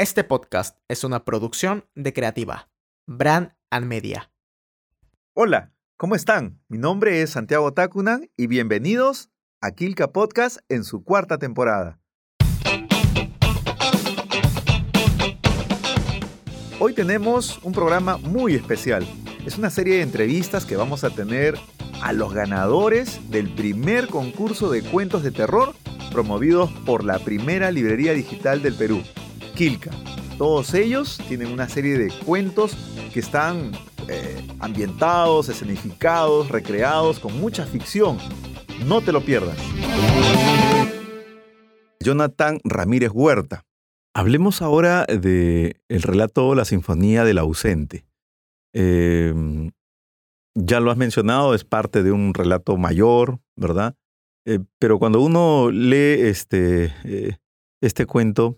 [0.00, 2.70] Este podcast es una producción de Creativa,
[3.06, 4.32] Brand and Media.
[5.34, 6.58] Hola, ¿cómo están?
[6.68, 9.28] Mi nombre es Santiago Tacunan y bienvenidos
[9.60, 12.00] a Kilka Podcast en su cuarta temporada.
[16.78, 19.06] Hoy tenemos un programa muy especial.
[19.44, 21.58] Es una serie de entrevistas que vamos a tener
[22.00, 25.74] a los ganadores del primer concurso de cuentos de terror
[26.10, 29.02] promovidos por la primera librería digital del Perú,
[30.38, 32.74] Todos ellos tienen una serie de cuentos
[33.12, 33.72] que están
[34.08, 38.16] eh, ambientados, escenificados, recreados con mucha ficción.
[38.86, 39.58] No te lo pierdas.
[42.02, 43.66] Jonathan Ramírez Huerta.
[44.14, 48.06] Hablemos ahora de el relato La Sinfonía del Ausente.
[48.72, 49.72] Em,
[50.54, 53.94] ya lo has mencionado, es parte de un relato mayor, ¿verdad?
[54.46, 57.36] Eh, pero cuando uno lee este, eh,
[57.82, 58.56] este cuento,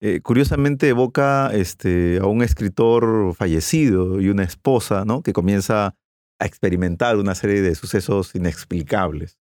[0.00, 5.22] eh, curiosamente evoca este, a un escritor fallecido y una esposa, ¿no?
[5.22, 5.94] Que comienza
[6.38, 9.38] a experimentar una serie de sucesos inexplicables.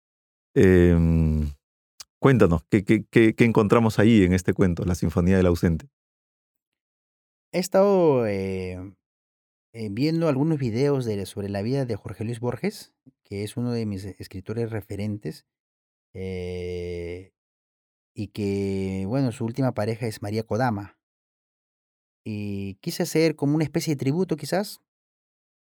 [0.54, 1.50] Em,
[2.24, 5.90] Cuéntanos, ¿qué, encontramos ahí en este cuento, La Sinfonía del Ausente?
[7.52, 8.78] He estado eh,
[9.74, 13.72] eh, viendo algunos videos de, sobre la vida de Jorge Luis Borges, que es uno
[13.72, 15.44] de mis escritores referentes,
[18.14, 20.96] y que, bueno, su última pareja es María Kodama.
[22.24, 24.80] Y quise hacer como una especie de tributo, quizás.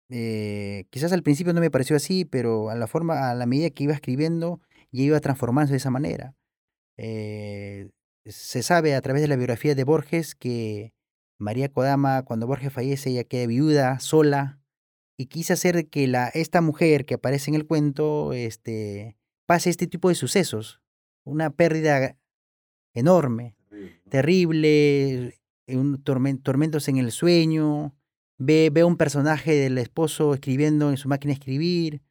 [0.09, 3.85] quizás al principio no me pareció así, pero a la forma, a la medida que
[3.85, 6.35] iba escribiendo, ya iba transformándose de esa manera.
[6.97, 7.89] Eh,
[8.25, 10.93] se sabe a través de la biografía de Borges que
[11.39, 14.59] María Kodama, cuando Borges fallece, ella queda viuda, sola,
[15.17, 19.87] y quise hacer que la, esta mujer que aparece en el cuento este, pase este
[19.87, 20.81] tipo de sucesos.
[21.25, 22.17] Una pérdida
[22.93, 23.55] enorme,
[24.09, 27.95] terrible, un tormentos en el sueño,
[28.37, 32.01] ve, ve un personaje del esposo escribiendo en su máquina de escribir,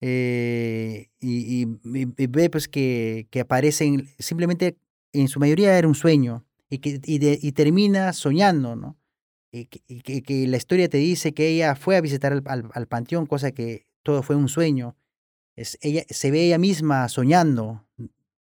[0.00, 4.76] eh, y, ve pues que, que, aparecen, simplemente
[5.12, 8.98] en su mayoría era un sueño y, que, y, termina soñando, ¿no?
[9.52, 13.26] Y que, que, la historia te dice que ella fue a visitar al, al, panteón,
[13.26, 14.96] cosa que todo fue un sueño.
[15.54, 17.85] Es, ella, se ve ella misma soñando,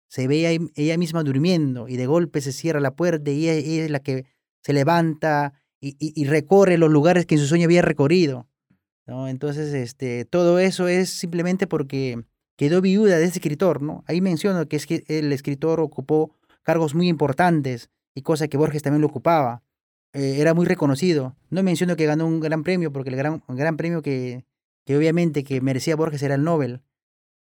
[0.10, 3.92] se ve ella, misma durmiendo y de golpe se cierra la puerta y ella, es
[3.92, 4.26] la que
[4.62, 8.50] se levanta y, y, recorre los lugares que en su sueño había recorrido.
[9.28, 12.24] Entonces, este, todo eso es simplemente porque
[12.58, 14.04] quedó viuda de ese escritor, ¿no?
[14.08, 18.84] Ahí menciono que es que el escritor ocupó cargos muy importantes y cosa que Borges
[18.84, 19.64] también lo ocupaba.
[20.14, 21.36] Eh, era muy reconocido.
[21.50, 24.46] No menciono que ganó un gran premio, porque el gran, gran premio que,
[24.86, 26.82] que obviamente que merecía Borges era el Nobel,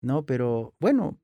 [0.00, 0.26] ¿no?
[0.26, 1.18] Pero bueno,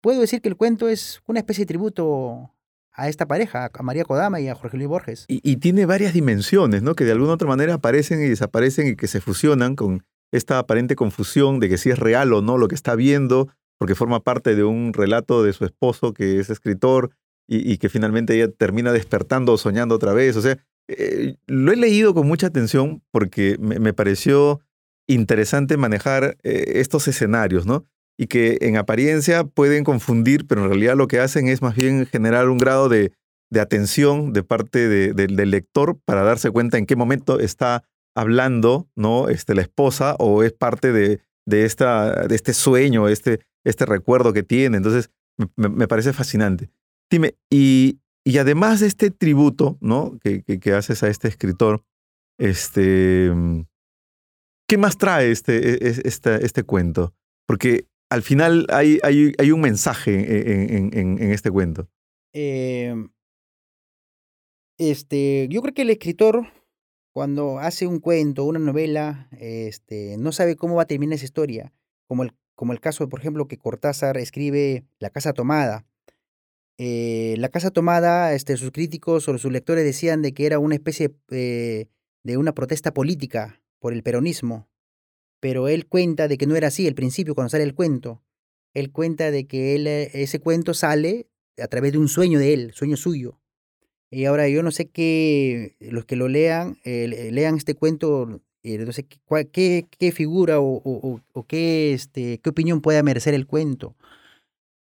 [0.00, 2.52] puedo decir que el cuento es una especie de tributo
[2.92, 5.24] a esta pareja, a María Kodama y a Jorge Luis Borges.
[5.28, 6.94] Y, tiene varias dimensiones, ¿no?
[6.94, 10.96] Que de alguna otra manera aparecen y desaparecen y que se fusionan con esta aparente
[10.96, 14.54] confusión de que si es real o no lo que está viendo, porque forma parte
[14.54, 17.10] de un relato de su esposo que es escritor
[17.48, 20.36] y, que finalmente ella termina despertando o soñando otra vez.
[20.36, 24.60] O sea, eh, lo he leído con mucha atención porque me, pareció
[25.08, 27.86] interesante manejar eh, estos escenarios, ¿no?
[28.20, 32.04] Y que en apariencia pueden confundir, pero en realidad lo que hacen es más bien
[32.04, 33.12] generar un grado de,
[33.58, 37.82] atención de parte del lector para darse cuenta en qué momento está
[38.14, 39.30] hablando ¿no?
[39.30, 44.42] este, la esposa o es parte de, esta, de este sueño, este, este recuerdo que
[44.42, 44.76] tiene.
[44.76, 45.10] Entonces,
[45.56, 46.70] me, parece fascinante.
[47.10, 50.18] Dime, y, y, además de este tributo ¿no?
[50.22, 51.82] que, que, haces a este escritor,
[52.38, 53.32] este,
[54.68, 57.14] ¿qué más trae este, e, e, este, este cuento?
[57.46, 61.88] Porque al final hay, hay, hay un mensaje en, en, este cuento.
[62.32, 63.08] Em,
[64.78, 66.48] este, yo creo que el escritor,
[67.12, 71.72] cuando hace un cuento, una novela, este, no sabe cómo va a terminar esa historia.
[72.08, 75.86] Como el, como el caso, por ejemplo, que Cortázar escribe La Casa Tomada.
[76.78, 80.74] Eh, la Casa Tomada, este, sus críticos o sus lectores decían de que era una
[80.74, 81.86] especie eh,
[82.24, 84.69] de una protesta política por el peronismo
[85.40, 88.22] pero él cuenta de que no era así al principio cuando sale el cuento.
[88.74, 91.26] Él cuenta de que él, eh, ese cuento sale
[91.58, 93.40] a través de un sueño de él, sueño suyo.
[94.10, 98.78] Y ahora yo no sé qué, los que lo lean, eh, lean este cuento, eh,
[98.78, 99.06] no sé
[99.52, 103.96] qué, qué, figura o, o, qué, este, qué opinión pueda merecer el cuento.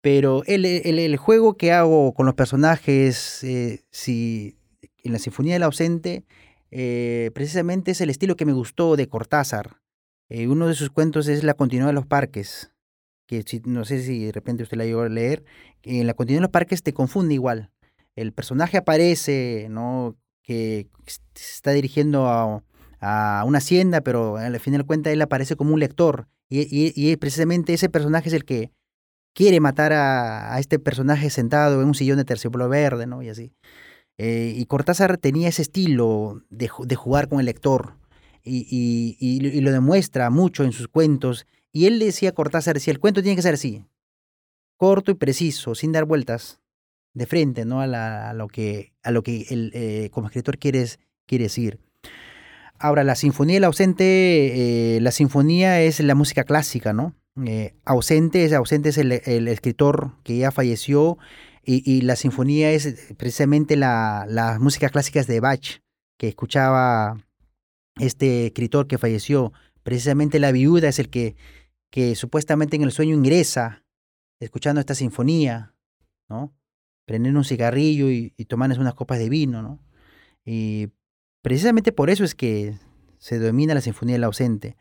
[0.01, 3.43] Pero el, el, juego que hago con los personajes,
[3.89, 4.55] si
[5.03, 6.23] en la Sinfonía del Ausente,
[7.33, 9.77] precisamente es el estilo que me gustó de Cortázar.
[10.29, 12.71] Eh, uno de sus cuentos es La continuidad de los parques,
[13.27, 15.43] que no sé si de repente usted la llegó a leer.
[15.83, 17.71] En La continuidad de los parques te confunde igual.
[18.15, 20.15] el personaje aparece, ¿no?
[20.43, 20.87] Que
[21.35, 22.63] está dirigiendo a,
[22.99, 26.27] a una hacienda, pero al final de cuentas él aparece como un lector.
[26.49, 28.71] Y, y, y, precisamente ese personaje es el que
[29.33, 33.21] quiere matar a, a, este personaje sentado en un sillón de terciopelo verde, ¿no?
[33.23, 33.53] Y así.
[34.17, 37.97] Eh, y Cortázar tenía ese estilo de, de jugar con el lector
[38.45, 41.47] y, y, lo demuestra mucho en sus cuentos.
[41.71, 43.83] Y él decía, Cortázar decía, el cuento tiene que ser así,
[44.77, 46.59] corto y preciso, sin dar vueltas
[47.13, 47.81] de frente, ¿no?
[47.81, 51.79] A, la, a lo que, a lo que eh, como escritor quieres, quiere decir.
[52.77, 57.15] Ahora, la sinfonía y la ausente, eh, la sinfonía es la música clásica, ¿no?
[57.45, 61.17] Eh, ausente, es, ausente es el, el, escritor que ya falleció
[61.65, 65.81] y, y la sinfonía es precisamente la, las músicas clásicas de Bach,
[66.17, 67.17] que escuchaba
[67.99, 69.53] este escritor que falleció.
[69.83, 71.35] Precisamente la viuda es el que,
[71.89, 73.83] que supuestamente en el sueño ingresa
[74.39, 75.73] escuchando esta sinfonía,
[76.29, 76.53] ¿no?
[77.05, 79.79] Prender un cigarrillo y, y unas copas de vino, ¿no?
[80.43, 80.89] Y
[81.41, 82.77] precisamente por eso es que
[83.17, 84.75] se domina la sinfonía del ausente.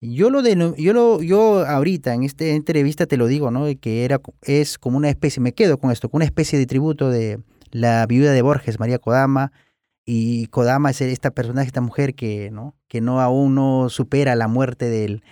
[0.00, 3.66] Yo lo de, yo lo, yo ahorita en esta entrevista te lo digo, ¿no?
[3.80, 7.08] Que era, es como una especie, me quedo con esto, con una especie de tributo
[7.08, 9.52] de la viuda de Borges, María Kodama,
[10.04, 12.74] y Kodama es esta personaje, esta mujer que, ¿no?
[12.88, 15.22] Que no aún no supera la muerte del,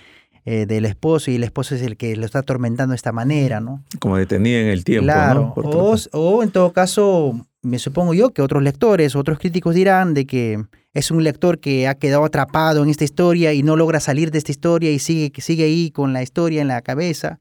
[0.45, 3.61] eh, del esposo y el esposo es el que lo está atormentando de esta manera,
[3.61, 3.85] ¿no?
[3.99, 5.53] Como detenida en el tiempo, claro.
[5.57, 5.63] ¿no?
[5.63, 10.27] O, o, en todo caso, me supongo yo que otros lectores, otros críticos dirán de
[10.27, 10.65] que
[10.95, 14.39] es un lector que ha quedado atrapado en esta historia y no logra salir de
[14.39, 17.41] esta historia y sigue, sigue ahí con la historia en la cabeza.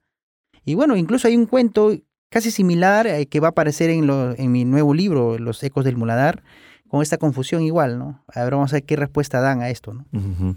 [0.66, 1.96] Y bueno, incluso hay un cuento
[2.30, 5.86] casi similar eh, que va a aparecer en, lo, en mi nuevo libro, Los Ecos
[5.86, 6.44] del Muladar,
[6.90, 8.24] con esta confusión igual, ¿no?
[8.28, 10.06] A ver, vamos a ver qué respuesta dan a esto, ¿no?
[10.12, 10.56] Uh -huh.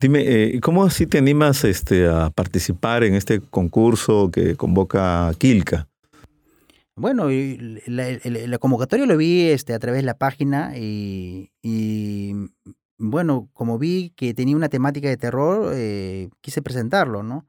[0.00, 5.88] Dime, eh, ¿cómo así te animas este, a participar en este concurso que convoca Kilka?
[6.96, 12.34] Bueno, la, la, la, convocatoria lo vi este, a través de la página y, y,
[12.98, 17.46] bueno, como vi que tenía una temática de terror, eh, quise presentarlo, ¿no?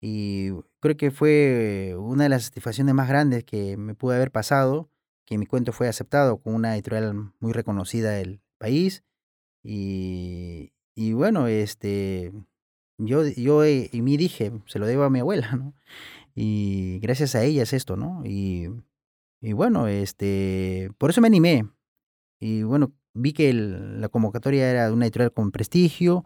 [0.00, 4.90] Y creo que fue una de las satisfacciones más grandes que me pudo haber pasado,
[5.26, 9.04] que mi cuento fue aceptado con una editorial muy reconocida del país
[9.62, 12.32] y, y bueno, este,
[12.98, 15.74] yo, yo y me dije, se lo debo a mi abuela, ¿no?
[16.34, 18.22] Y gracias a ella es esto, ¿no?
[18.24, 18.68] Y,
[19.40, 21.68] y bueno, este, por eso me animé.
[22.40, 26.24] Y bueno, vi que el, la convocatoria era de una editorial con prestigio.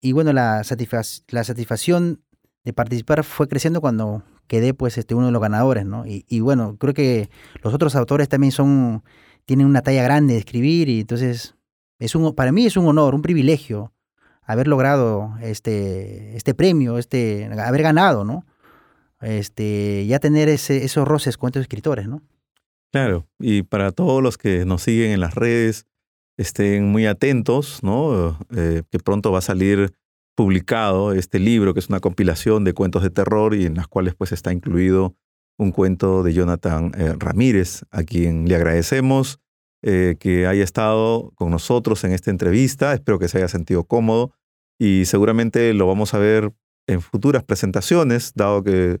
[0.00, 2.22] Y bueno, la, satisfac la satisfacción
[2.64, 6.04] de participar fue creciendo cuando quedé pues este, uno de los ganadores, ¿no?
[6.06, 7.30] Y, bueno, creo que
[7.62, 9.04] los otros autores también son,
[9.44, 11.54] tienen una talla grande de escribir y entonces
[12.00, 13.92] es un, para mí es un honor, un privilegio
[14.42, 18.46] haber logrado este, este premio, este, haber ganado, ¿no?
[19.20, 22.22] Este, ya tener ese, esos roces con estos escritores, ¿no?
[22.90, 25.86] Claro, y para todos los que nos siguen en las redes,
[26.38, 28.38] estén muy atentos, ¿no?
[28.56, 29.92] Eh, que pronto va a salir
[30.38, 34.14] publicado este libro, que es una compilación de cuentos de terror y en las cuales
[34.14, 35.16] pues está incluido
[35.58, 39.40] un cuento de Jonathan eh, Ramírez, a quien le agradecemos
[39.82, 42.94] eh, que haya estado con nosotros en esta entrevista.
[42.94, 44.32] Espero que se haya sentido cómodo
[44.78, 46.52] y seguramente lo vamos a ver
[46.86, 49.00] en futuras presentaciones, dado que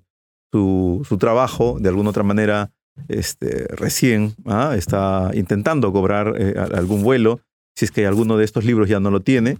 [0.50, 2.72] su, su trabajo de alguna otra manera
[3.06, 4.74] este, recién ¿ah?
[4.76, 7.38] está intentando cobrar eh, algún vuelo,
[7.78, 9.56] si es que alguno de estos libros ya no lo tiene,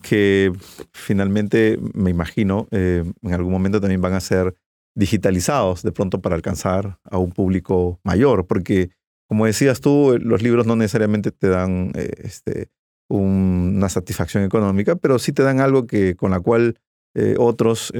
[0.00, 0.52] que
[0.92, 4.54] finalmente me imagino eh, en algún momento también van a ser
[4.94, 8.90] digitalizados de pronto para alcanzar a un público mayor, porque
[9.28, 12.68] como decías tú, los libros no necesariamente te dan eh, este,
[13.08, 16.78] un, una satisfacción económica, pero sí te dan algo que, con la cual
[17.16, 17.92] eh, otros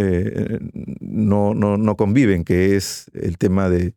[1.01, 3.95] no, no, no, conviven, que es el tema de,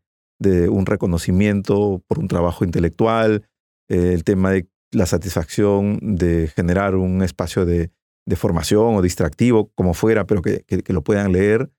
[0.67, 3.43] un reconocimiento por un trabajo intelectual,
[3.87, 7.91] el tema de la satisfacción de generar un espacio de,
[8.35, 11.71] formación o distractivo, como fuera, pero que, lo puedan leer.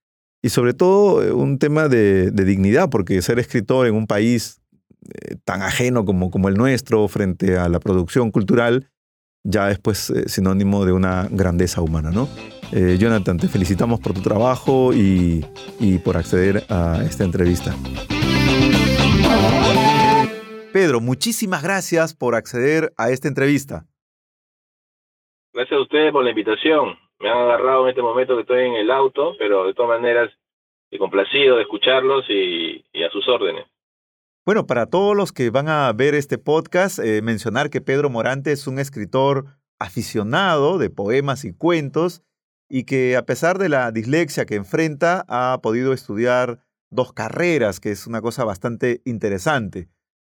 [0.42, 4.60] Y sobre todo un tema de, dignidad, porque ser escritor en un país
[5.14, 8.90] eh, tan ajeno como, el nuestro frente a la producción cultural,
[9.44, 12.28] ya es pues eh, sinónimo de una grandeza humana, ¿no?
[12.72, 15.46] Eh, Jonathan, te felicitamos por tu trabajo y,
[15.78, 17.74] y por acceder a esta entrevista.
[20.72, 23.86] Pedro, muchísimas gracias por acceder a esta entrevista.
[25.52, 26.96] Gracias a ustedes por la invitación.
[27.18, 30.30] Me han agarrado en este momento que estoy en el auto, pero de todas maneras,
[30.92, 33.66] he complacido de escucharlos y, y a sus órdenes.
[34.46, 38.52] Bueno, para todos los que van a ver este podcast, eh, mencionar que Pedro Morante
[38.52, 39.46] es un escritor
[39.80, 42.22] aficionado de poemas y cuentos
[42.68, 46.60] y que a pesar de la dislexia que enfrenta, ha podido estudiar
[46.90, 49.88] dos carreras, que es una cosa bastante interesante.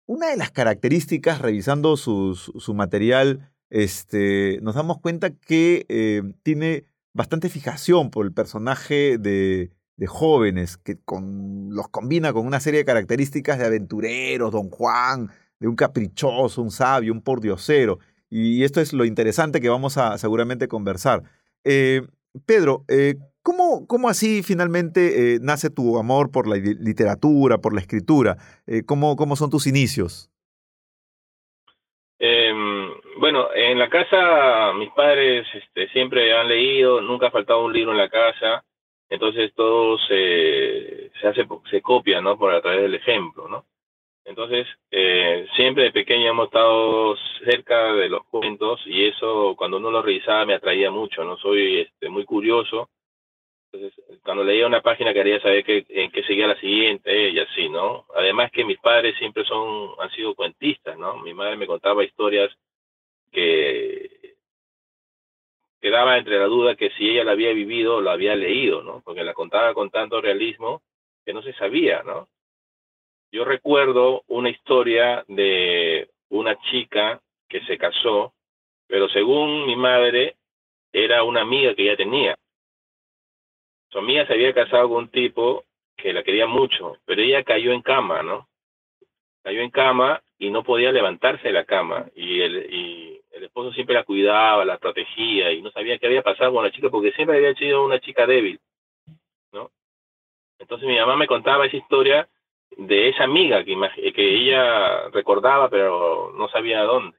[0.07, 7.49] Una de las características, revisando su material, este, nos damos cuenta que eh, tiene bastante
[7.49, 12.85] fijación por el personaje de, de jóvenes, que con, los combina con una serie de
[12.85, 17.99] características de aventureros, don Juan, de un caprichoso, un sabio, un pordiosero.
[18.29, 21.23] Y esto es lo interesante que vamos a seguramente conversar.
[21.63, 22.07] Eh,
[22.45, 23.15] Pedro, eh,
[23.47, 28.35] ¿cómo, ¿cómo, así finalmente eh, nace tu amor por la literatura, por la escritura?
[28.85, 30.29] ¿cómo, ¿Cómo son tus inicios?
[32.19, 32.89] Em,
[33.19, 37.91] bueno, en la casa mis padres este, siempre han leído, nunca ha faltado un libro
[37.91, 38.65] en la casa,
[39.09, 42.37] entonces todo se, se hace, se copia, ¿no?
[42.37, 43.65] Por a través del ejemplo, ¿no?
[44.27, 49.89] Entonces, eh, siempre de pequeño hemos estado cerca de los cuentos y eso cuando uno
[49.89, 51.37] lo revisaba me atraía mucho, ¿no?
[51.37, 52.89] Soy este, muy curioso.
[54.23, 58.05] Cuando leía una página quería saber qué, en qué seguía la siguiente y así, ¿no?
[58.15, 61.17] Además que mis padres siempre son, han sido cuentistas, ¿no?
[61.17, 62.51] Mi madre me contaba historias
[63.31, 64.35] que
[65.81, 69.01] quedaba entre la duda que si ella la había vivido o la había leído, ¿no?
[69.03, 70.81] Porque la contaba con tanto realismo
[71.25, 72.27] que no se sabía, ¿no?
[73.31, 78.33] Yo recuerdo una historia de una chica que se casó,
[78.87, 80.35] pero según mi madre
[80.91, 82.37] era una amiga que ella tenía.
[83.89, 85.63] Su amiga se había casado con un tipo
[85.95, 88.47] que la quería mucho, pero ella cayó en cama, ¿no?
[89.43, 93.71] Cayó en cama y no podía levantarse de la cama y el, y el esposo
[93.73, 97.13] siempre la cuidaba, la protegía y no sabía qué había pasado con la chica porque
[97.13, 98.59] siempre había sido una chica débil,
[99.51, 99.71] ¿no?
[100.59, 102.27] Entonces mi mamá me contaba esa historia
[102.77, 103.73] de esa amiga que,
[104.15, 107.17] ella recordaba pero no sabía dónde.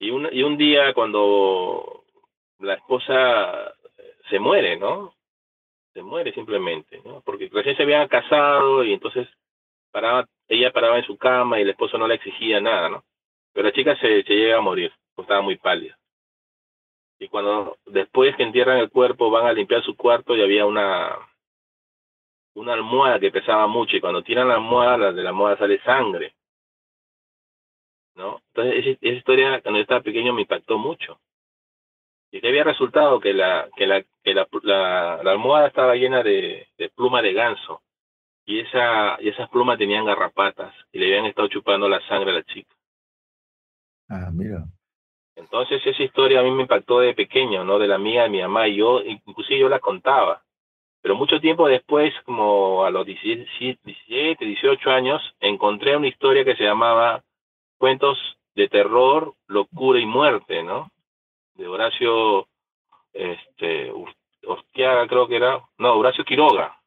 [0.00, 2.04] Y un, y un día cuando
[2.58, 3.74] la esposa
[4.28, 5.14] se muere, ¿no?
[5.98, 7.22] Se muere simplemente, ¿no?
[7.22, 9.26] Porque recién se habían casado y entonces
[9.90, 13.04] paraba, ella paraba en su cama y el esposo no le exigía nada, ¿no?
[13.52, 15.98] Pero la chica se, llega a morir, estaba muy pálida.
[17.18, 21.18] Y cuando después que entierran el cuerpo van a limpiar su cuarto y había una
[22.54, 26.36] una almohada que pesaba mucho y cuando tiran la almohada, de la almohada sale sangre.
[28.14, 28.40] ¿No?
[28.54, 31.18] Entonces esa, historia cuando yo estaba pequeño me impactó mucho.
[32.30, 36.68] Y que había resultado que la, que la, que la, la, almohada estaba llena de,
[36.76, 37.82] de pluma de ganso.
[38.44, 42.34] Y, esa, y esas plumas tenían garrapatas y le habían estado chupando la sangre a
[42.34, 42.74] la chica.
[44.08, 44.64] Ah, mira.
[45.36, 47.78] Entonces esa historia a mí me impactó de pequeño, ¿no?
[47.78, 50.42] De la mía, de mi mamá y yo, inclusive yo la contaba.
[51.00, 56.64] Pero mucho tiempo después, como a los 17, 18 años, encontré una historia que se
[56.64, 57.22] llamaba
[57.78, 58.18] Cuentos
[58.56, 60.90] de terror, locura y muerte, ¿no?
[61.58, 62.48] De Horacio
[63.12, 63.92] este
[64.46, 66.78] Ortiaga creo que era, no, Horacio Quiroga.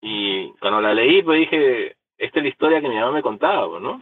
[0.00, 3.80] Y cuando la leí, pues dije, esta es la historia que mi mamá me contaba,
[3.80, 4.00] ¿no?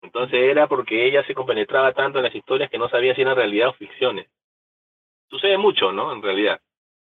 [0.00, 3.34] Entonces era porque ella se compenetraba tanto en las historias que no sabía si eran
[3.34, 4.28] realidad o ficciones.
[5.28, 6.12] Sucede mucho, ¿no?
[6.12, 6.60] En realidad.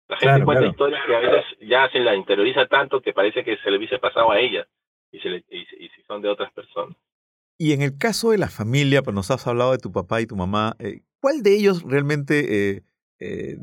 [0.06, 3.56] La gente cuenta historias que a veces ya se la interioriza tanto que parece que
[3.56, 4.64] se le hubiese pasado a ella
[5.10, 6.96] y, se le, y, si son de otras personas.
[7.58, 10.26] Y en el caso de la familia, pues nos has hablado de tu papá y
[10.26, 12.82] tu mamá, eh, ¿cuál de ellos realmente eh,
[13.20, 13.58] eh,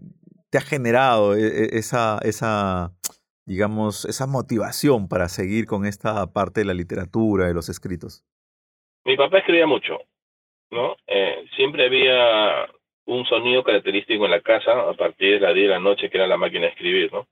[0.49, 2.91] te ha generado esa, esa,
[3.45, 8.23] digamos, esa motivación para seguir con esta parte de la literatura, de los escritos?
[9.03, 9.97] Mi papá escribía mucho,
[10.69, 10.95] ¿no?
[11.55, 12.67] siempre había
[13.05, 16.17] un sonido característico en la casa a partir de las 10 de la noche, que
[16.17, 17.27] era la máquina de escribir, ¿no?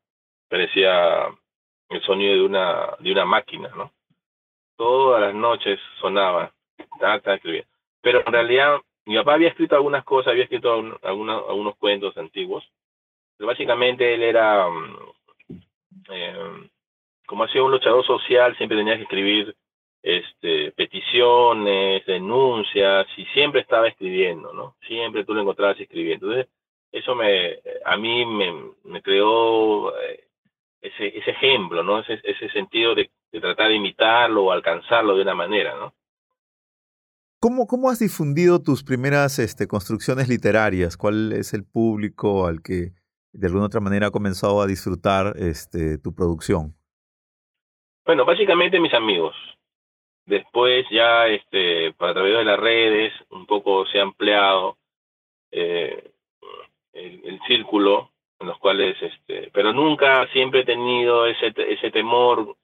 [0.50, 1.28] Parecía
[1.90, 3.94] el sonido de una, de una máquina, ¿no?
[4.80, 6.54] Todas las noches sonaba.
[8.02, 12.64] Pero en realidad, mi papá había escrito algunas cosas, había escrito algunos, algunos cuentos antiguos,
[13.36, 14.98] pero básicamente él era, mm,
[16.12, 16.70] eh,
[17.28, 19.54] como hacía un luchador social, siempre tenía que escribir
[20.02, 24.78] este, peticiones, denuncias, y siempre estaba escribiendo, ¿no?
[24.88, 26.28] Siempre tú lo encontrabas escribiendo.
[26.28, 26.54] Entonces,
[26.94, 30.24] eso me, a mí me, me creó eh,
[30.80, 32.00] ese, ese ejemplo, ¿no?
[32.00, 35.94] Ese, ese sentido de, de, tratar de imitarlo o alcanzarlo de una manera, ¿no?
[37.42, 40.98] ¿Cómo, ¿Cómo has difundido tus primeras este, construcciones literarias?
[40.98, 42.92] ¿Cuál es el público al que
[43.32, 46.76] de alguna otra manera ha comenzado a disfrutar este, tu producción?
[48.06, 49.36] Bueno, básicamente mis amigos,
[50.30, 54.78] Después ya este, a través de las redes un poco se ha ampliado
[55.50, 56.12] eh,
[56.94, 62.56] el, círculo en los cuales, este, pero nunca siempre he tenido ese, ese temor,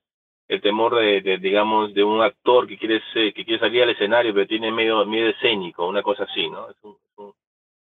[0.48, 4.48] el temor de, digamos, de un actor que quiere que quiere salir al escenario pero
[4.48, 6.70] tiene medio miedo escénico, una cosa así, ¿no?
[6.70, 6.96] Es un,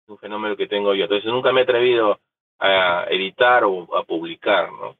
[0.08, 1.04] un fenómeno que tengo yo.
[1.04, 2.20] Entonces nunca me he atrevido
[2.60, 4.96] a editar o a publicar, ¿no?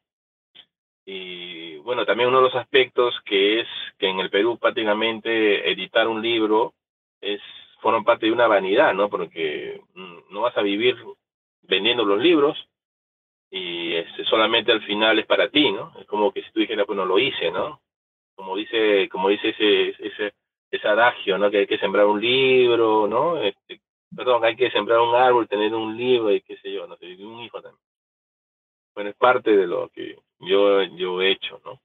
[1.06, 3.68] Y bueno, también uno de los aspectos que es
[3.98, 6.74] que en el Perú prácticamente editar un libro
[7.20, 7.42] es
[7.82, 9.10] forma parte de una vanidad, ¿no?
[9.10, 10.96] Porque mm, no vas a vivir
[11.64, 12.58] vendiendo los libros
[13.56, 15.94] y este, solamente al final es para ti, ¿no?
[16.00, 17.82] Es como que si tú dijeras, pues no lo hice, ¿no?
[18.34, 20.34] Como dice, como dice ese, ese,
[20.72, 21.52] ese adagio, ¿no?
[21.52, 23.38] Que hay que sembrar un libro, ¿no?
[23.38, 23.80] Este,
[24.16, 27.06] perdón, hay que sembrar un árbol, tener un libro y qué sé yo, no sé,
[27.24, 27.80] un hijo también.
[28.96, 31.80] Bueno, es parte de lo que yo, yo he hecho, ¿no?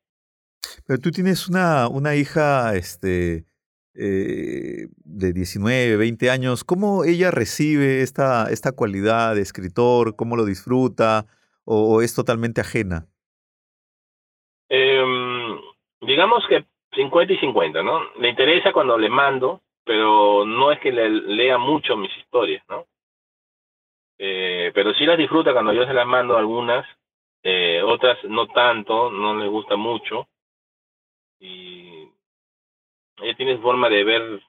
[0.87, 3.45] Pero tú tienes una, una hija, este,
[3.93, 10.17] eh, de 19, 20 años, ¿cómo ella recibe esta, esta cualidad de escritor?
[10.17, 11.27] ¿Cómo lo disfruta?
[11.71, 13.07] ¿O, es totalmente ajena?
[14.71, 15.61] Em,
[16.01, 18.11] digamos que 50 y 50, ¿no?
[18.15, 22.87] Le interesa cuando le mando, pero no es que le lea mucho mis historias, ¿no?
[24.19, 26.87] Eh, pero sí las disfruta cuando yo se las mando algunas,
[27.43, 30.27] eh, otras no tanto, no les gusta mucho.
[31.39, 32.09] Y
[33.19, 34.43] ella tiene forma de ver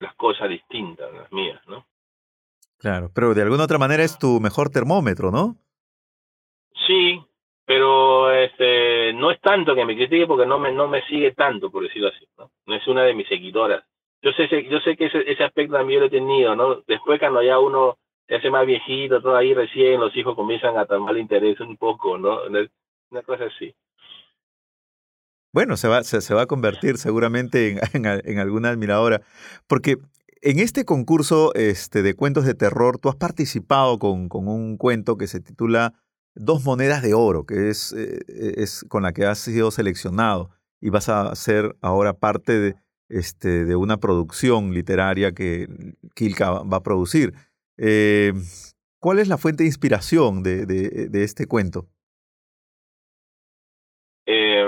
[0.00, 1.86] las cosas distintas, las mías, ¿no?
[2.78, 5.56] Claro, pero de alguna otra manera es tu mejor termómetro, ¿no?
[6.86, 7.20] Sí,
[7.64, 11.70] pero este no es tanto que me critique porque no me no me sigue tanto,
[11.70, 12.50] por decirlo así, ¿no?
[12.66, 13.84] No es una de mis seguidoras.
[14.22, 16.82] Yo sé yo sé que ese, ese aspecto también lo he tenido, ¿no?
[16.86, 20.86] Después cuando ya uno se hace más viejito, todo ahí recién los hijos comienzan a
[20.86, 22.40] tomar interés un poco, ¿no?
[23.10, 23.74] Una cosa así.
[25.52, 29.22] Bueno, se va, se, va a convertir seguramente en, en, alguna admiradora,
[29.66, 29.96] porque
[30.42, 35.16] en este concurso este, de cuentos de terror, tú has participado con, con un cuento
[35.16, 35.94] que se titula
[36.40, 38.20] Dos monedas de oro, que es, eh,
[38.56, 42.74] es con la que has sido seleccionado y vas a ser ahora parte de,
[43.08, 45.66] este, de una producción literaria que
[46.14, 47.32] Kilka va a producir.
[47.78, 48.32] Eh,
[49.00, 51.86] ¿Cuál es la fuente de inspiración de, este cuento?
[54.26, 54.66] Eh,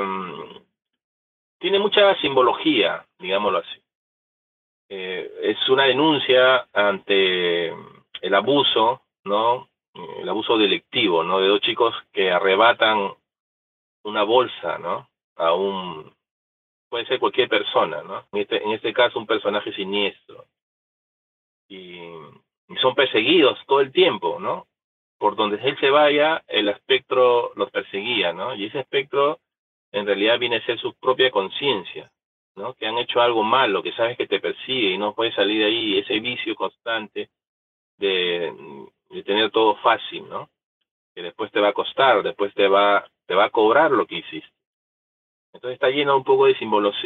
[1.58, 3.82] tiene mucha simbología, digámoslo así.
[4.88, 9.68] Eh, es una denuncia ante el abuso, ¿no?
[9.94, 11.40] El abuso delictivo, ¿no?
[11.40, 13.12] De dos chicos que arrebatan
[14.04, 15.08] una bolsa, ¿no?
[15.36, 16.12] A un
[16.88, 18.24] puede ser cualquier persona, ¿no?
[18.32, 20.46] En este, en este caso un personaje siniestro.
[21.68, 21.98] Y,
[22.68, 24.66] y son perseguidos todo el tiempo, ¿no?
[25.18, 28.54] Por donde él se vaya, el espectro los perseguía, ¿no?
[28.54, 29.38] Y ese espectro
[29.92, 32.10] en realidad viene a ser su propia conciencia,
[32.56, 32.74] ¿no?
[32.74, 35.66] Que han hecho algo malo, que sabes que te persigue y no puedes salir de
[35.66, 37.30] ahí, ese vicio constante
[37.98, 38.52] de,
[39.10, 40.48] de tener todo fácil, ¿no?
[41.14, 44.16] Que después te va a costar, después te va, te va a cobrar lo que
[44.16, 44.50] hiciste.
[45.52, 46.54] Entonces está lleno un poco de,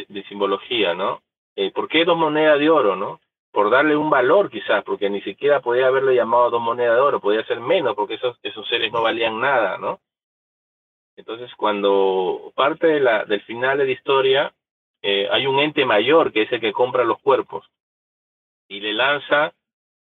[0.07, 1.21] de simbología, ¿no?
[1.55, 3.19] Eh, ¿Por qué dos monedas de oro, no?
[3.51, 7.19] Por darle un valor quizás, porque ni siquiera podía haberle llamado dos monedas de oro,
[7.19, 9.99] podía ser menos, porque esos, esos seres no valían nada, ¿no?
[11.15, 14.53] Entonces, cuando parte de la, del final de la historia,
[15.01, 17.65] eh, hay un ente mayor que es el que compra los cuerpos
[18.67, 19.53] y le lanza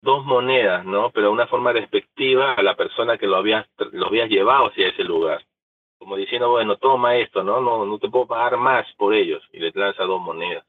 [0.06, 1.10] dos monedas, ¿no?
[1.10, 4.88] Pero de una forma despectiva a la persona que lo había, lo había llevado hacia
[4.88, 5.44] ese lugar.
[5.98, 7.60] Como diciendo, bueno, toma esto, ¿no?
[7.60, 9.42] No, no te puedo pagar más por ellos.
[9.52, 10.64] Y le lanza dos monedas.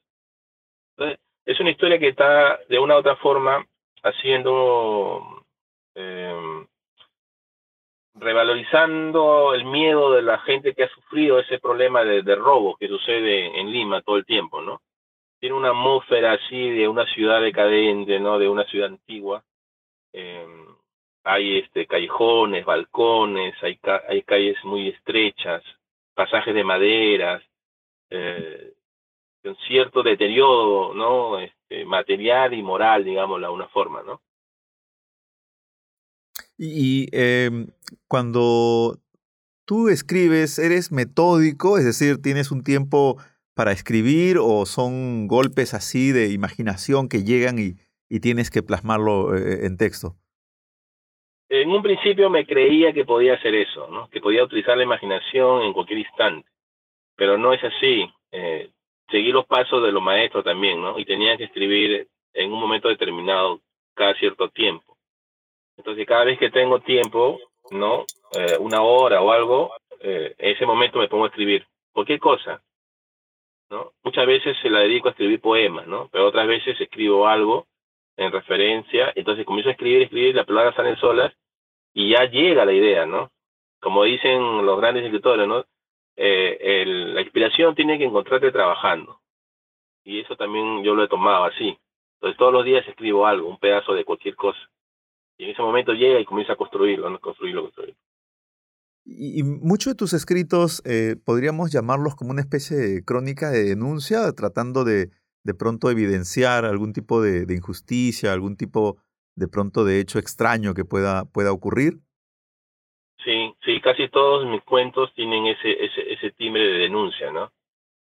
[0.97, 3.65] Entonces, es una historia que está de una u otra forma
[4.03, 5.45] haciendo
[5.95, 6.65] eh,
[8.15, 12.87] revalorizando el miedo de la gente que ha sufrido ese problema de, de robo que
[12.87, 14.81] sucede en Lima todo el tiempo, ¿no?
[15.39, 18.39] Tiene una atmósfera así de una ciudad decadente, ¿no?
[18.39, 19.43] De una ciudad antigua.
[20.13, 20.45] Eh,
[21.23, 25.61] hay este callejones, balcones, hay, hay calles muy estrechas,
[26.15, 27.43] pasajes de maderas,
[28.09, 28.73] eh,
[29.43, 31.39] un cierto deterioro, ¿no?
[31.39, 34.21] Este, material y moral, digamos, de una forma, ¿no?
[36.57, 37.67] Y eh,
[38.07, 38.99] cuando
[39.65, 41.77] tú escribes, ¿eres metódico?
[41.77, 43.17] Es decir, ¿tienes un tiempo
[43.57, 47.73] para escribir o son golpes así de imaginación que llegan y,
[48.07, 50.15] y tienes que plasmarlo eh, en texto?
[51.49, 54.09] En un principio me creía que podía hacer eso, ¿no?
[54.09, 56.47] que podía utilizar la imaginación en cualquier instante,
[57.15, 58.07] pero no es así.
[58.31, 58.69] Eh,
[59.09, 60.99] seguí los pasos de los maestros también, ¿no?
[60.99, 63.61] Y tenía que escribir en un momento determinado
[63.95, 64.97] cada cierto tiempo.
[65.77, 67.39] Entonces, cada vez que tengo tiempo,
[67.71, 68.05] ¿no?
[68.33, 72.61] Eh, una hora o algo, eh, en ese momento me pongo a escribir cualquier cosa,
[73.69, 73.93] ¿no?
[74.03, 76.09] Muchas veces se la dedico a escribir poemas, ¿no?
[76.11, 77.67] Pero otras veces escribo algo
[78.15, 81.33] en referencia, entonces comienzo a escribir, escribir, las palabras salen solas
[81.93, 83.31] y ya llega la idea, ¿no?
[83.79, 85.65] Como dicen los grandes escritores, ¿no?
[86.15, 89.19] Eh, el, la inspiración tiene que encontrarte trabajando.
[90.03, 91.77] Y eso también yo lo he tomado así.
[92.15, 94.59] Entonces todos los días escribo algo, un pedazo de cualquier cosa.
[95.37, 97.19] Y en ese momento llega y comienza a construirlo, ¿no?
[97.19, 97.95] construirlo, construirlo.
[99.09, 104.31] Y, muchos de tus escritos eh, podríamos llamarlos como una especie de crónica de denuncia,
[104.33, 105.11] tratando de
[105.47, 108.97] de pronto evidenciar algún tipo de, injusticia, algún tipo
[109.37, 111.93] de pronto de hecho extraño que pueda, pueda ocurrir.
[113.23, 117.53] Sí, sí, casi todos mis cuentos tienen ese, ese, ese timbre de denuncia, ¿no?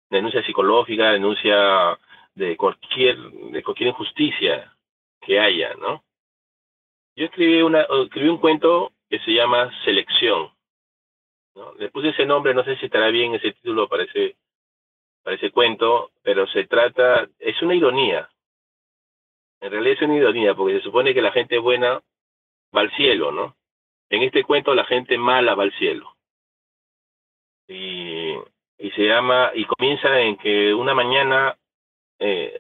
[0.08, 1.98] Denuncia psicológica, denuncia
[2.34, 3.18] de cualquier,
[3.52, 4.72] de cualquier injusticia
[5.20, 6.02] que haya, ¿no?
[7.14, 10.53] Yo escribí, una, escribí un cuento que se llama Selección.
[11.54, 11.74] ¿No?
[11.74, 14.36] Le puse ese nombre, no sé si estará bien ese título para ese,
[15.22, 18.28] para ese cuento, pero se trata, es una ironía.
[19.60, 22.02] En realidad es una ironía, porque se supone que la gente buena
[22.76, 23.56] va al cielo, ¿no?
[24.10, 26.14] En este cuento la gente mala va al cielo.
[27.66, 28.34] Y,
[28.78, 31.56] y se llama, y comienza en que una mañana
[32.18, 32.58] eh,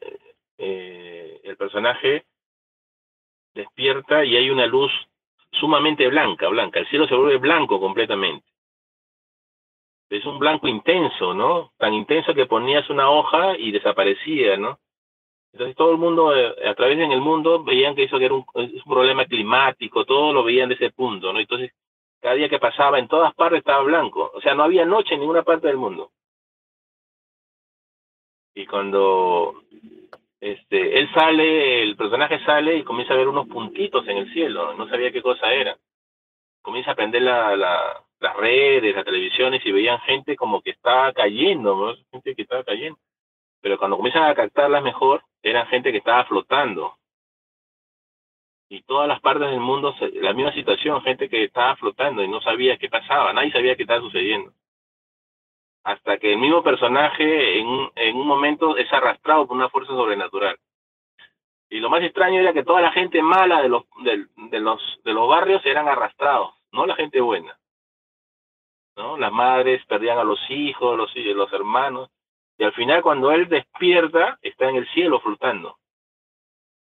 [0.56, 2.24] eh, el personaje
[3.54, 4.90] despierta y hay una luz
[5.52, 6.80] sumamente blanca, blanca.
[6.80, 8.53] El cielo se vuelve blanco completamente
[10.10, 11.72] es un blanco intenso, ¿no?
[11.78, 14.78] Tan intenso que ponías una hoja y desaparecía, ¿no?
[15.52, 18.44] Entonces todo el mundo, eh, a través en el mundo, veían que eso era un,
[18.84, 21.38] problema climático, todo lo veían de ese punto, ¿no?
[21.38, 21.72] Entonces,
[22.20, 24.32] cada día que pasaba, en todas partes estaba blanco.
[24.34, 26.10] O sea, no había noche en ninguna parte del mundo.
[28.54, 29.62] Y cuando
[30.40, 34.74] este, él sale, el personaje sale y comienza a ver unos puntitos en el cielo,
[34.74, 35.76] no sabía qué cosa era.
[36.64, 41.12] Comienza a prender la, la, las redes, las televisiones y veían gente como que estaba
[41.12, 42.98] cayendo, gente que estaba cayendo.
[43.60, 46.96] Pero cuando comienzan a captarlas mejor, eran gente que estaba flotando.
[48.70, 52.40] Y todas las partes del mundo, la misma situación, gente que estaba flotando y no
[52.40, 54.52] sabía qué pasaba, nadie sabía qué estaba sucediendo.
[55.84, 60.58] Hasta que el mismo personaje en en un momento es arrastrado por una fuerza sobrenatural.
[61.74, 64.80] Y lo más extraño era que toda la gente mala de los, de, de los,
[65.02, 67.58] de los barrios eran arrastrados, no la gente buena.
[68.96, 69.18] ¿no?
[69.18, 72.10] Las madres perdían a los hijos, los, los hermanos,
[72.58, 75.78] y al final cuando él despierta, está en el cielo flotando.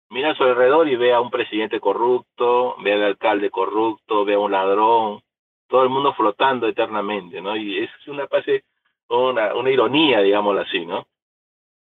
[0.08, 4.34] Mira a su alrededor y ve a un presidente corrupto, ve al alcalde corrupto, ve
[4.34, 5.22] a un ladrón,
[5.68, 7.54] todo el mundo flotando eternamente, ¿no?
[7.54, 8.26] Y es una
[9.08, 11.06] una, una ironía, digámoslo así, ¿no?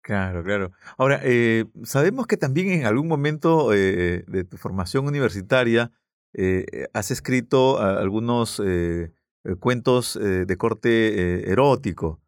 [0.07, 0.71] Claro, claro.
[0.97, 5.91] Ahora, eh, sabemos que también en algún momento eh, de tu formación universitaria
[6.33, 9.11] eh, has escrito algunos eh,
[9.43, 12.21] eh, cuentos eh, de corte eh, erótico.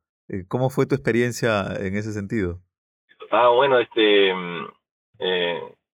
[0.50, 2.60] ¿Cómo fue tu experiencia en ese sentido?
[3.32, 4.68] Ah, bueno, este, mm,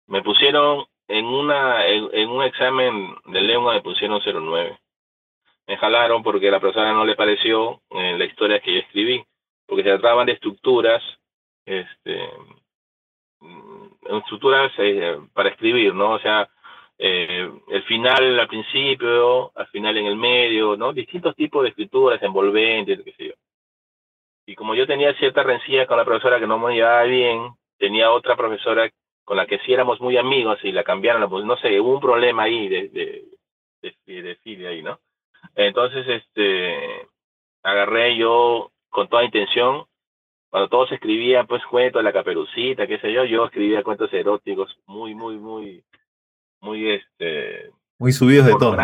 [0.08, 4.80] me pusieron en una en, un examen de lengua me pusieron 09.
[5.68, 9.24] Me jalaron porque a la profesora no le pareció en la historia que yo escribí,
[9.68, 11.04] porque se trataban de estructuras,
[11.66, 12.30] este,
[13.40, 14.72] mm, estructuras
[15.34, 16.12] para escribir, ¿no?
[16.12, 16.50] O sea,
[16.98, 20.94] eh, el final al principio, al final en el medio, ¿no?
[20.94, 23.34] Distintos tipos de escrituras envolventes, qué sé yo.
[24.48, 28.12] Y como yo tenía cierta rencilla con la profesora que no me llevaba bien, tenía
[28.12, 28.90] otra profesora
[29.26, 32.00] con la que sí éramos muy amigos y la cambiaron, pues no sé, hubo un
[32.00, 33.26] problema ahí de, de,
[34.06, 35.00] de, de, ahí, ¿no?
[35.56, 37.08] Entonces, este,
[37.64, 39.86] agarré yo con toda intención,
[40.56, 44.74] cuando todos escribían, pues, cuentos de la caperucita, qué sé yo, yo escribía cuentos eróticos
[44.86, 45.84] muy, muy, muy,
[46.62, 48.82] muy este muy subidos de tono.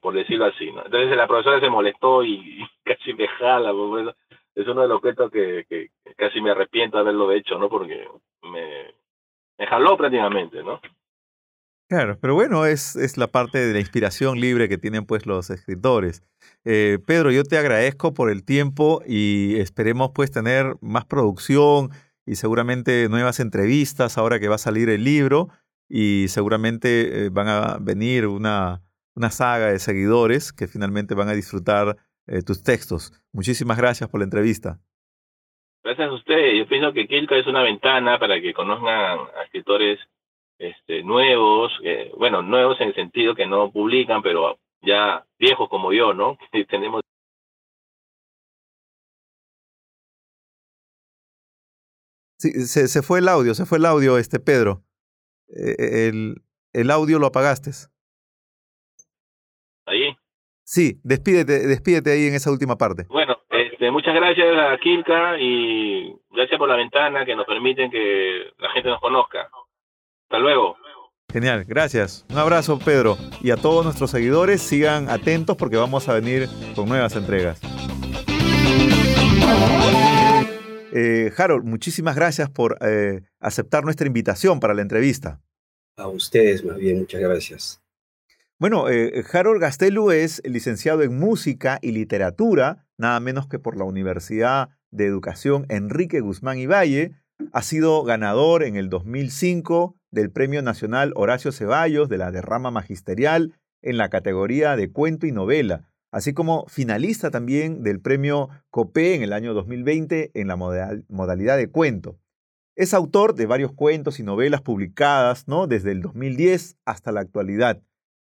[0.00, 0.84] por, decirlo así ¿no?
[0.84, 3.72] entonces la profesora se molestó y, casi me jala
[4.56, 8.04] es uno de los cuentos que, que, casi me arrepiento de haberlo hecho no porque
[8.42, 8.92] me,
[9.58, 10.80] me jaló prácticamente no
[11.88, 15.50] Claro, pero bueno, es, es la parte de la inspiración libre que tienen pues los
[15.50, 16.22] escritores.
[16.64, 21.90] Eh, Pedro, yo te agradezco por el tiempo y esperemos pues tener más producción
[22.26, 25.48] y seguramente nuevas entrevistas ahora que va a salir el libro
[25.88, 28.82] y seguramente eh, van a venir una,
[29.14, 31.96] una saga de seguidores que finalmente van a disfrutar
[32.26, 33.12] eh, tus textos.
[33.32, 34.80] Muchísimas gracias por la entrevista.
[35.84, 36.54] Gracias a usted.
[36.58, 38.90] Yo pienso que Kilka es una ventana para que conozcan
[39.38, 40.00] a escritores
[40.58, 41.72] este, nuevos,
[42.16, 46.38] bueno, nuevos en el sentido que no publican, pero ya viejos como yo, ¿no?
[46.68, 47.02] tenemos
[52.38, 54.82] Sí, se, se fue el audio, se fue el audio, este Pedro.
[55.48, 56.42] Eh, el,
[56.74, 57.70] el audio lo apagaste.
[59.86, 60.16] ¿Ahí?
[60.62, 63.04] Sí, despídete, despídete ahí en esa última parte.
[63.08, 68.50] Bueno, este, muchas gracias a Kilka y gracias por la ventana que nos permiten que
[68.58, 69.48] la gente nos conozca.
[70.28, 70.76] Hasta luego.
[71.32, 72.26] Genial, gracias.
[72.30, 73.16] Un abrazo, Pedro.
[73.40, 77.60] Y a todos nuestros seguidores, sigan atentos porque vamos a venir con nuevas entregas.
[80.92, 85.40] Eh, Harold, muchísimas gracias por eh, aceptar nuestra invitación para la entrevista.
[85.96, 87.82] A ustedes, más bien, muchas gracias.
[88.58, 93.84] Bueno, eh, Harold Gastelu es licenciado en música y literatura, nada menos que por la
[93.84, 97.12] Universidad de Educación Enrique Guzmán y Valle.
[97.52, 103.52] Ha sido ganador en el 2005 del Premio Nacional Horacio Ceballos de la Derrama Magisterial
[103.82, 109.22] en la categoría de cuento y novela, así como finalista también del Premio COPE en
[109.22, 112.18] el año 2020 en la modalidad de cuento.
[112.76, 115.66] Es autor de varios cuentos y novelas publicadas ¿no?
[115.66, 117.82] desde el 2010 hasta la actualidad.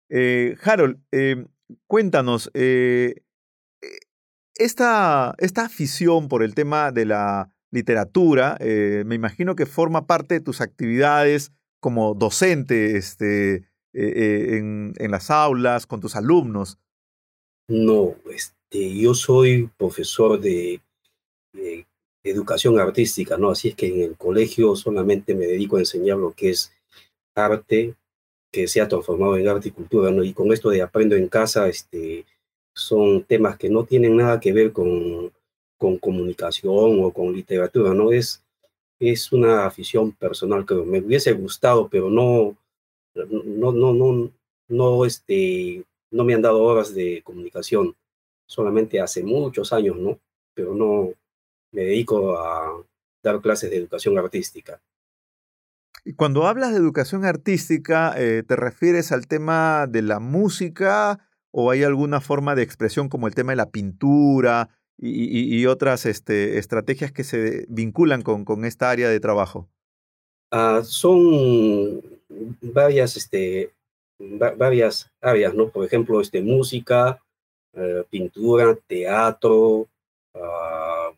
[0.08, 1.44] Eh, Harold, eh,
[1.88, 3.16] cuéntanos, eh,
[4.54, 10.40] esta, esta, afición por el tema de la literatura, me imagino que forma parte de
[10.40, 16.78] tus actividades como docente este, en, en, las aulas, con tus alumnos.
[17.68, 20.80] No, este, yo soy profesor de,
[21.52, 21.86] de
[22.22, 23.50] educación artística, ¿no?
[23.50, 26.72] Así es que en el colegio solamente me dedico a enseñar lo que es
[27.34, 27.94] arte,
[28.52, 30.22] que se ha transformado en arte y cultura, ¿no?
[30.22, 32.26] Y con esto de aprendo en casa, este,
[32.74, 35.32] son temas que no tienen nada que ver con,
[35.78, 38.12] con comunicación o con literatura, ¿no?
[38.12, 38.42] Es,
[39.00, 42.56] es una afición personal que me hubiese gustado, pero no,
[43.14, 44.30] no, no, no,
[44.68, 47.96] no, este, no me han dado horas de comunicación,
[48.46, 50.18] solamente hace muchos años, ¿no?
[50.54, 51.14] Pero no
[51.72, 52.84] me dedico a
[53.22, 54.80] dar clases de educación artística.
[56.04, 61.70] Y cuando hablas de educación artística, eh, ¿te refieres al tema de la música o
[61.70, 64.68] hay alguna forma de expresión como el tema de la pintura
[65.02, 69.68] y, otras este, estrategias que se vinculan con, con esta área de trabajo?
[70.50, 72.02] Ah, son
[72.60, 73.72] varias, este,
[74.56, 75.68] varias áreas, ¿no?
[75.68, 77.22] Por ejemplo, este, música,
[77.72, 79.88] eh, pintura, teatro,
[80.34, 81.14] uh,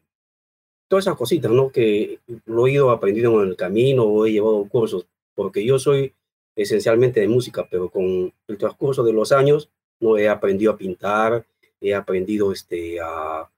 [0.87, 1.73] todas esas cositas, ¿no?
[1.73, 6.15] Que lo he ido aprendiendo en el camino o he llevado cursos, porque yo soy
[6.55, 10.19] esencialmente de música, pero con el transcurso de los años, ¿no?
[10.19, 11.47] He aprendido a pintar,
[11.81, 13.49] he aprendido este, a,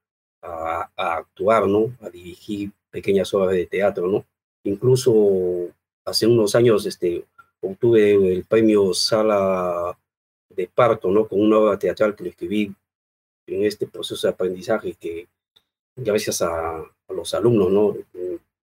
[0.44, 1.96] a, actuar, ¿no?
[2.00, 4.24] A dirigir pequeñas obras de teatro, ¿no?
[4.64, 5.68] Incluso
[6.04, 7.24] hace unos años este,
[7.60, 9.96] obtuve el premio Sala
[10.50, 11.26] de Parto, ¿no?
[11.26, 12.74] Con una obra teatral que lo escribí
[13.46, 15.28] en este proceso de aprendizaje que
[15.96, 17.96] gracias a, a los alumnos, ¿no?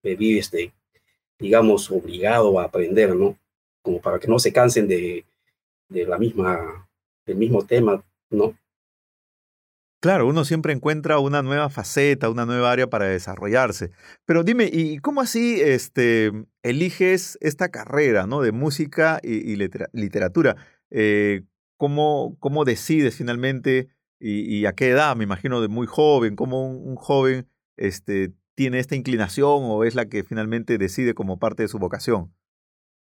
[0.02, 0.72] Me vi, este,
[1.38, 3.36] digamos, obligado a aprender, ¿no?
[3.82, 5.24] Como para que no se cansen de,
[5.88, 6.88] de la misma,
[7.26, 8.56] del mismo tema, ¿no?
[10.02, 13.92] Claro, uno siempre encuentra una nueva faceta, una nueva área para desarrollarse.
[14.24, 16.32] Pero dime, ¿y cómo así este,
[16.64, 18.40] eliges esta carrera ¿no?
[18.40, 19.54] de música y,
[19.92, 20.56] literatura?
[20.90, 21.44] Eh,
[21.76, 25.14] ¿cómo, ¿cómo, decides finalmente y, a qué edad?
[25.14, 30.06] Me imagino de muy joven, ¿cómo un joven este, tiene esta inclinación o es la
[30.06, 32.34] que finalmente decide como parte de su vocación?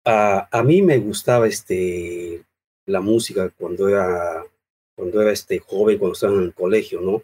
[0.05, 2.43] A, a mí me gustaba este,
[2.87, 4.43] la música cuando era,
[5.01, 7.23] cuando era este, joven, cuando estaba en el colegio, ¿no?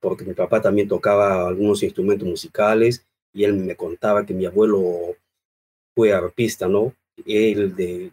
[0.00, 3.04] Porque mi papá también tocaba algunos instrumentos musicales
[3.34, 5.14] y él me contaba que mi abuelo
[5.94, 6.94] fue arpista, ¿no?
[7.26, 8.10] Él de,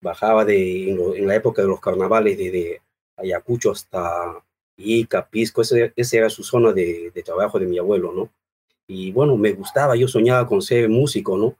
[0.00, 2.80] bajaba de, en, la época de los carnavales desde
[3.18, 4.42] Ayacucho hasta
[4.78, 8.32] y Capisco, ese, ese era su zona de, de, trabajo de mi abuelo, ¿no?
[8.86, 11.54] Y bueno, me gustaba, yo soñaba con ser músico, ¿no?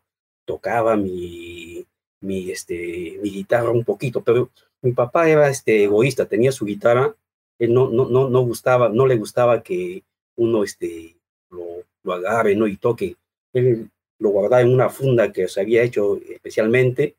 [0.46, 1.86] Tocaba mi,
[2.22, 4.48] mi, este, mi guitarra un poquito, pero
[4.82, 7.14] mi papá era este, egoísta, tenía su guitarra,
[7.58, 10.02] él no, no, no, no gustaba, no le gustaba que
[10.36, 11.16] uno este,
[11.50, 12.66] lo, lo agarre, ¿no?
[12.66, 13.16] Y toque.
[13.52, 17.16] Él lo guardaba en una funda que se había hecho especialmente,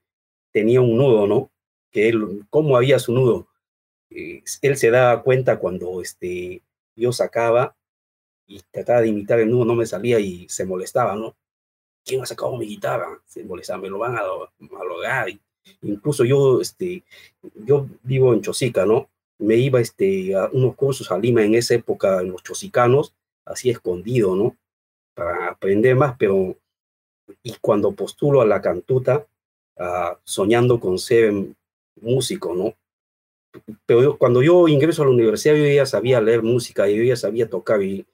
[0.52, 1.52] tenía un nudo, ¿no?
[1.92, 3.48] Que él, ¿cómo había su nudo?
[4.10, 6.62] Él se daba cuenta cuando este,
[6.96, 7.76] yo sacaba
[8.46, 11.36] y trataba de imitar el nudo, no me salía y se molestaba, ¿no?
[12.06, 13.22] ¿Quién ha sacado mi guitarra?
[13.26, 15.28] Se molestaba, me lo van a, a lograr.
[15.82, 17.04] Incluso yo, este,
[17.66, 19.10] yo vivo en Chosica, ¿no?
[19.40, 23.14] Me iba este, a unos cursos a Lima en esa época, en los chosicanos,
[23.46, 24.56] así escondido, ¿no?
[25.14, 26.58] Para aprender más, pero
[27.42, 29.26] y cuando postulo a la cantuta,
[29.78, 31.34] uh, soñando con ser
[32.02, 32.76] músico, ¿no?
[33.86, 37.50] pero cuando yo ingreso a la universidad yo ya sabía leer música, yo ya sabía
[37.50, 38.06] tocar y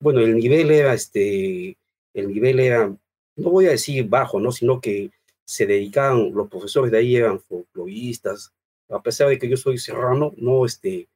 [0.00, 1.76] bueno, el nivel era este,
[2.14, 2.88] el nivel era,
[3.36, 4.52] no voy a decir bajo, ¿no?
[4.52, 5.10] Sino que
[5.48, 8.52] se dedicaban, los profesores de ahí eran folcloristas,
[8.90, 11.08] a pesar de que yo soy serrano, no, este,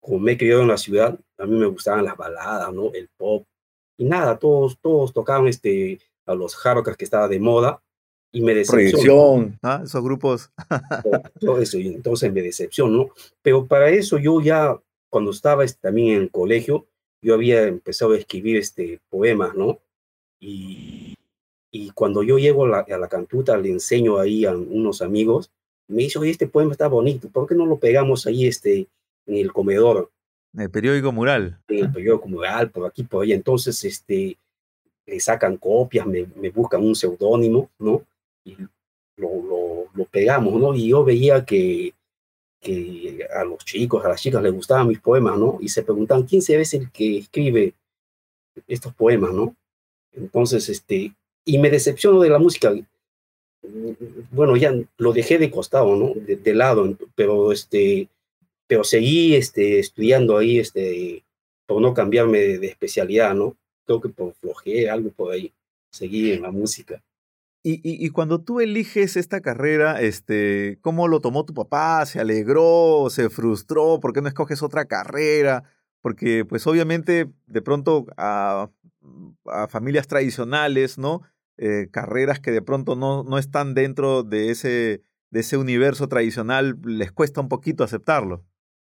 [0.00, 2.92] como me he criado en la ciudad, a mí me gustaban las baladas, ¿no?
[2.94, 3.44] El pop,
[3.98, 7.82] y nada, todos, todos tocaban este, a los hardcore que estaba de moda,
[8.30, 9.52] y me decepcionó.
[9.62, 9.82] ¿ah?
[9.84, 10.52] esos grupos.
[11.40, 13.10] Todo eso, y entonces me decepcionó.
[13.42, 16.86] Pero para eso yo ya, cuando estaba este, también en el colegio,
[17.20, 19.80] yo había empezado a escribir este, poemas, ¿no?
[20.40, 21.11] Y,
[21.74, 25.50] y cuando yo llego a la, a la cantuta, le enseño ahí a unos amigos,
[25.88, 28.86] Me dice, oye, este poema está bonito, ¿por qué no lo pegamos ahí este,
[29.26, 30.10] en el comedor?
[30.54, 31.58] En el periódico mural.
[31.68, 33.34] En el periódico mural, por aquí, por allá.
[33.34, 34.36] Entonces, este,
[35.06, 38.04] le sacan copias, me, me buscan un seudónimo, ¿no?
[38.44, 38.56] Y
[39.16, 40.74] lo, lo, lo, pegamos, ¿no?
[40.74, 41.94] Y yo veía que,
[42.60, 45.58] que a los chicos, a las chicas les gustaban mis poemas, ¿no?
[45.60, 47.74] Y se preguntaban, ¿quién se ve el que escribe
[48.68, 49.56] estos poemas, ¿no?
[50.12, 52.72] Entonces, este, y me decepciono de la música.
[54.30, 56.12] Bueno, ya lo dejé de costado, ¿no?
[56.14, 58.08] De, lado, pero este,
[58.66, 61.24] pero seguí este, estudiando ahí, este,
[61.66, 63.56] por no cambiarme de, especialidad, ¿no?
[63.86, 65.52] Creo que por flojera, algo por ahí.
[65.90, 67.02] Seguí en la música.
[67.64, 72.04] Y, y, cuando tú eliges esta carrera, este, ¿cómo lo tomó tu papá?
[72.06, 73.06] ¿Se alegró?
[73.08, 74.00] ¿Se frustró?
[74.00, 75.62] ¿Por qué no escoges otra carrera?
[76.00, 78.68] Porque, pues, obviamente, de pronto a,
[79.46, 81.22] a familias tradicionales, ¿no?
[81.58, 86.78] Eh, carreras que de pronto no, no están dentro de ese, de ese universo tradicional,
[86.84, 88.44] les cuesta un poquito aceptarlo.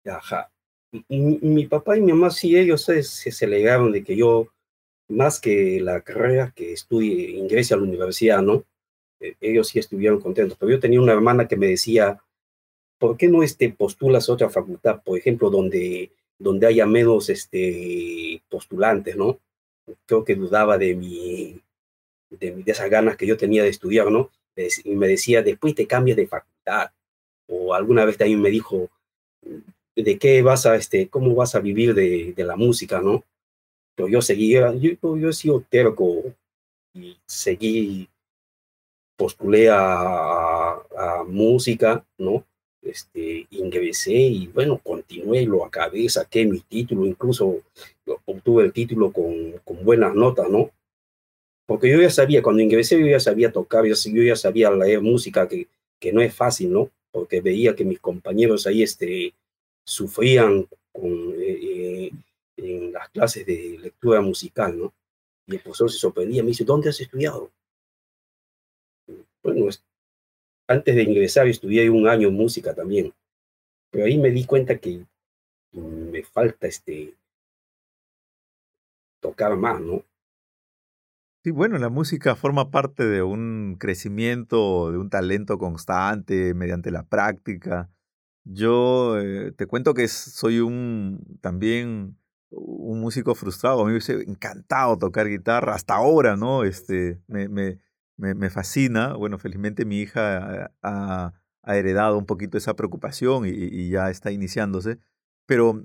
[0.04, 0.50] Ajá.
[1.08, 4.48] Y, mi papá y mi mamá, sí, ellos se, se de que yo
[5.08, 8.64] más que la carrera que estudie, ingrese a la universidad, ¿no?
[9.20, 12.22] Eh, ellos sí estuvieron contentos, pero yo tenía una hermana que me decía,
[12.98, 19.16] ¿por qué no este, postulas otra facultad, por ejemplo, donde, donde haya menos este, postulantes,
[19.16, 19.40] ¿no?
[20.06, 21.60] Creo que dudaba de mi,
[22.30, 24.30] de, esas ganas que yo tenía de estudiar, ¿no?
[24.84, 26.90] Y me decía, después te cambias de facultad.
[27.48, 28.90] O alguna vez también me dijo,
[29.96, 33.24] ¿de qué vas a, este, cómo vas a vivir de, de la música, ¿no?
[34.00, 36.22] pero yo seguía, yo, yo he sido terco
[36.94, 38.08] y seguí,
[39.14, 42.46] postulé a, a, a, música, ¿no?
[42.80, 47.60] Este, ingresé y bueno, continué, lo acabé, saqué mi título, incluso
[48.24, 50.70] obtuve el título con, con buenas notas, ¿no?
[51.66, 55.46] Porque yo ya sabía, cuando ingresé yo ya sabía tocar, yo, ya sabía leer música,
[55.48, 55.68] que,
[55.98, 56.90] que no es fácil, ¿no?
[57.12, 59.34] Porque veía que mis compañeros ahí este,
[59.84, 61.34] sufrían con...
[61.38, 62.10] Eh,
[62.62, 64.92] en las clases de lectura musical, ¿no?
[65.46, 67.50] Y el profesor se sorprendía, me dice, ¿dónde has estudiado?
[69.42, 69.68] Bueno,
[70.68, 73.12] antes de ingresar estudié un año música también,
[73.90, 75.04] pero ahí me di cuenta que
[75.72, 77.14] me falta este
[79.20, 80.04] tocar más, ¿no?
[81.42, 87.04] Sí, bueno, la música forma parte de un crecimiento, de un talento constante mediante la
[87.04, 87.88] práctica.
[88.44, 92.18] Yo eh, te cuento que soy un también
[92.50, 93.80] un músico frustrado.
[93.80, 96.64] A mí me hubiese encantado tocar guitarra hasta ahora, ¿no?
[96.64, 97.78] Este, me, me,
[98.16, 99.14] me, fascina.
[99.14, 101.33] Bueno, felizmente mi hija ha,
[101.64, 104.98] heredado un poquito esa preocupación y, ya está iniciándose.
[105.46, 105.85] Pero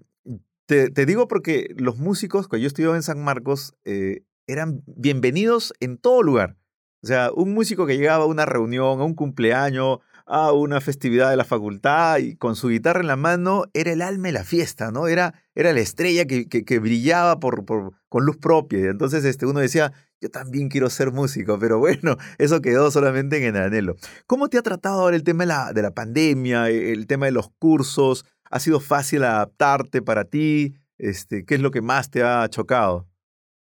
[0.65, 5.73] te, te, digo porque los músicos, cuando yo estudiaba en San Marcos, eh, eran bienvenidos
[5.79, 6.57] en todo lugar.
[7.03, 11.29] O sea, un músico que llegaba a una reunión, a un cumpleaños, a una festividad
[11.29, 14.43] de la facultad y con su guitarra en la mano era el alma de la
[14.43, 15.07] fiesta, ¿no?
[15.07, 18.89] Era, era la estrella que, que, brillaba por, por, con luz propia.
[18.89, 23.55] Entonces este, uno decía, yo también quiero ser músico, pero bueno, eso quedó solamente en
[23.55, 23.97] el anhelo.
[24.25, 27.31] ¿Cómo te ha tratado ahora el tema de la, de la pandemia, el tema de
[27.31, 28.25] los cursos?
[28.49, 30.75] ¿Ha sido fácil adaptarte para ti?
[30.97, 33.05] Este, ¿Qué es lo que más te ha chocado?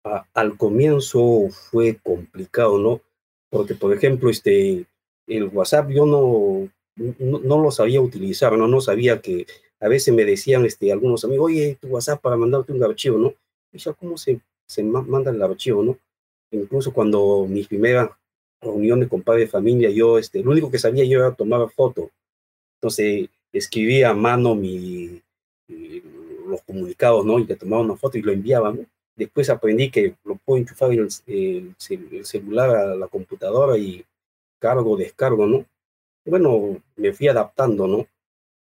[0.03, 3.01] A, al comienzo fue complicado, ¿no?
[3.49, 4.85] Porque, por ejemplo, este,
[5.27, 6.69] el WhatsApp yo no,
[7.19, 8.67] no, no, lo sabía utilizar, ¿no?
[8.67, 9.45] no sabía que
[9.79, 13.33] a veces me decían este, algunos amigos, oye, tu WhatsApp para mandarte un archivo, ¿no?
[13.71, 15.97] Y yo, ¿cómo se, se manda el archivo, no?
[16.51, 18.09] Incluso cuando mis primeras
[18.61, 22.09] reuniones con padre de familia, yo, este, lo único que sabía yo era tomar foto.
[22.77, 25.21] Entonces, escribía a mano mi,
[25.67, 26.01] mi,
[26.47, 27.39] los comunicados, ¿no?
[27.39, 28.85] Y le tomaba una foto y lo enviaba, ¿no?
[29.15, 34.05] Después aprendí que lo puedo enchufar el, el, el celular a la computadora y
[34.59, 35.65] cargo, descargo, ¿no?
[36.25, 38.07] Bueno, me fui adaptando, ¿no?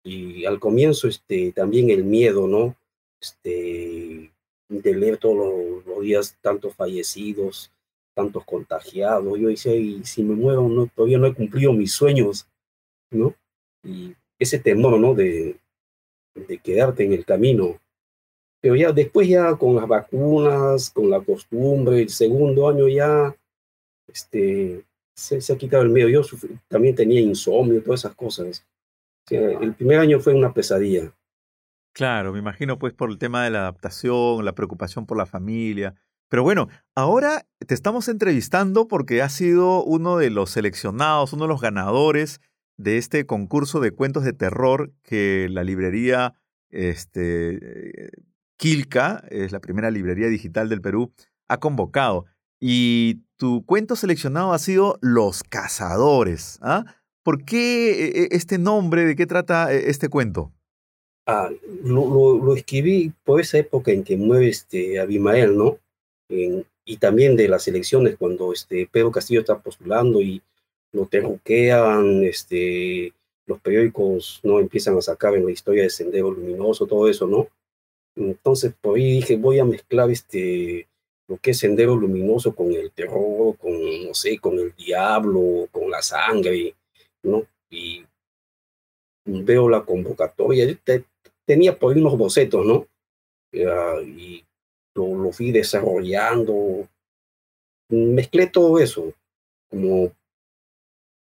[0.03, 2.75] Y al comienzo, este, también el miedo, ¿no?
[3.21, 4.31] Este,
[4.69, 7.71] de leer todos los, los días tantos fallecidos,
[8.15, 9.39] tantos contagiados.
[9.39, 12.47] Yo decía, y si me muero, no, todavía no he cumplido mis sueños,
[13.11, 13.33] ¿no?
[13.83, 15.13] Y ese temor, ¿no?
[15.13, 15.57] De,
[16.35, 17.77] de quedarte en el camino.
[18.61, 23.35] Pero ya después, ya con las vacunas, con la costumbre, el segundo año ya,
[24.07, 24.83] este,
[25.15, 26.09] se, se, ha quitado el miedo.
[26.09, 28.65] Yo sufrí, también tenía insomnio, todas esas cosas.
[29.25, 31.13] O sea, el primer año fue una pesadilla.
[31.93, 35.95] Claro, me imagino pues por el tema de la adaptación, la preocupación por la familia.
[36.29, 41.49] Pero bueno, ahora te estamos entrevistando porque has sido uno de los seleccionados, uno de
[41.49, 42.39] los ganadores
[42.79, 46.33] de este concurso de cuentos de terror que la librería
[46.69, 48.09] este,
[48.55, 51.11] Quilca, es la primera librería digital del Perú,
[51.49, 52.25] ha convocado.
[52.57, 56.57] Y tu cuento seleccionado ha sido Los Cazadores.
[56.61, 56.85] ¿ah?
[57.21, 59.05] ¿Por qué eh, este nombre?
[59.05, 60.53] ¿De qué trata este cuento?
[61.27, 61.49] Ah,
[61.83, 65.77] lo, lo, escribí por esa época en que muere este Abimael, ¿no?
[66.29, 70.41] y también de las elecciones, cuando este Pedro Castillo está postulando y
[70.91, 73.13] lo terruquean, este,
[73.45, 77.47] los periódicos no empiezan a sacar en la historia de Sendero Luminoso, todo eso, ¿no?
[78.15, 80.87] Entonces por ahí dije, voy a mezclar este,
[81.27, 83.73] lo que es Sendero Luminoso con el terror, con,
[84.05, 86.75] no sé, con el diablo, con la sangre,
[87.23, 87.45] ¿no?
[87.69, 88.03] Y
[89.25, 90.65] veo la convocatoria,
[91.45, 92.87] tenía por ahí unos bocetos, ¿no?
[93.51, 94.45] y
[94.95, 96.87] lo, lo fui desarrollando,
[97.89, 99.13] mezclé todo eso,
[99.69, 100.11] como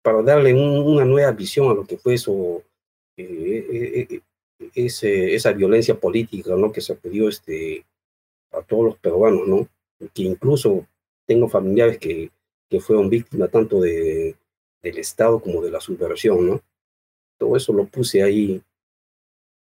[0.02, 2.64] para darle una nueva visión a lo que fue eso,
[3.18, 4.22] eh, eh,
[4.76, 6.72] eh, esa violencia política ¿no?
[6.72, 7.86] que se pidió este,
[8.52, 9.68] a todos los peruanos, ¿no?
[10.14, 10.88] que incluso
[11.28, 12.32] tengo familiares que,
[12.70, 14.36] que fueron víctimas tanto de,
[14.82, 16.62] del Estado como de la subversión, ¿no?
[17.38, 18.62] Todo eso lo puse ahí.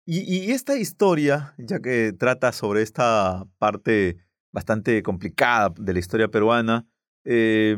[0.07, 4.17] Y, esta historia, ya que trata sobre esta parte
[4.51, 6.87] bastante complicada de la historia peruana,
[7.23, 7.75] eh,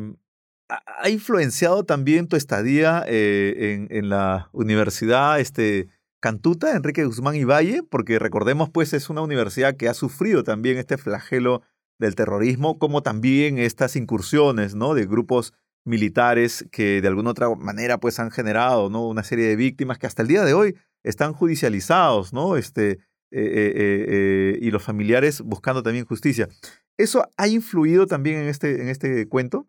[0.70, 5.88] ha influenciado también tu estadía eh, en, la universidad este,
[6.20, 10.78] Cantuta, Enrique Guzmán y Valle, porque recordemos, pues, es una universidad que ha sufrido también
[10.78, 11.62] este flagelo
[12.00, 14.94] del terrorismo, como también estas incursiones, ¿no?
[14.94, 15.54] De grupos
[15.86, 19.08] militares que de alguna otra manera, pues, han generado, ¿no?
[19.08, 22.58] Una serie de víctimas que hasta el día de hoy están judicializados, ¿no?
[22.58, 23.00] Este,
[23.32, 26.50] eh, eh, y los familiares buscando también justicia.
[26.98, 29.68] ¿Eso ha influido también en este, en este cuento?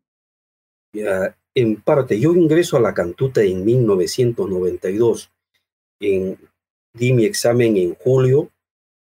[0.93, 5.30] En parte, yo ingreso a la Cantuta en 1992.
[6.01, 6.39] En,
[6.93, 8.51] di mi examen en julio.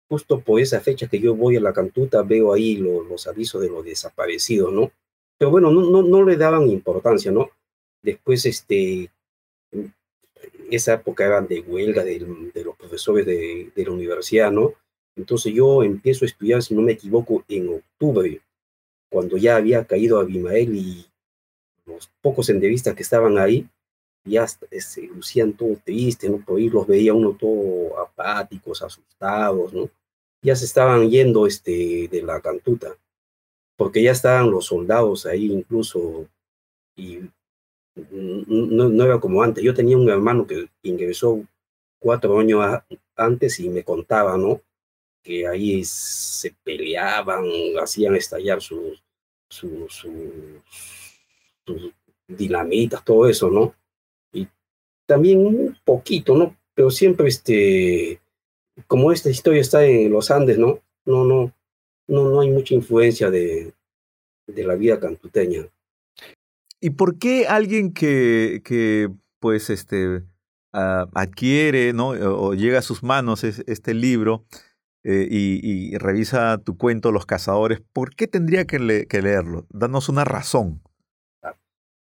[0.09, 3.71] Justo por esa fecha que yo voy a la Cantuta, veo ahí los avisos de
[3.71, 4.93] los desaparecidos, ¿no?
[5.39, 7.51] Pero bueno, no, no, no le daban importancia, ¿no?
[8.03, 9.11] Después, este,
[10.71, 12.19] esa época eran de huelga de,
[12.53, 14.75] de los profesores de, de la universidad, ¿no?
[15.17, 18.41] Entonces yo empiezo a estudiar, si no me equivoco, en octubre,
[19.11, 21.07] cuando ya había caído Abimael y
[21.93, 23.69] los pocos senderistas que estaban ahí
[24.25, 26.39] ya se lucían todo tristes, ¿no?
[26.45, 29.91] Por ahí los veía uno todo apáticos, asustados, ¿no?
[30.43, 32.97] Ya se estaban yendo este, de la cantuta,
[33.77, 36.29] porque ya estaban los soldados ahí incluso,
[36.97, 37.21] y
[38.11, 39.63] no, no era como antes.
[39.63, 41.43] Yo tenía un hermano que ingresó
[41.99, 42.65] cuatro años
[43.17, 44.61] antes y me contaba, ¿no?
[45.23, 47.45] Que ahí se peleaban,
[47.81, 49.03] hacían estallar sus,
[51.67, 51.93] sus
[52.29, 53.75] dinamitas, todo eso, ¿no?
[54.33, 54.49] Y
[55.07, 56.57] también un poquito, ¿no?
[56.75, 58.21] Pero siempre, este,
[58.87, 60.81] como esta historia está en los Andes, ¿no?
[61.05, 61.53] No, no,
[62.07, 63.75] no, no hay mucha influencia de,
[64.47, 65.67] de la vida cantuteña.
[66.81, 69.09] ¿Y por qué alguien que, que
[69.39, 70.23] pues, este,
[70.73, 72.09] uh, adquiere, ¿no?
[72.09, 74.45] O, llega a sus manos este libro
[75.05, 79.67] eh, y, revisa tu cuento, Los Cazadores, ¿por qué tendría que, que leerlo?
[79.71, 80.83] Danos una razón.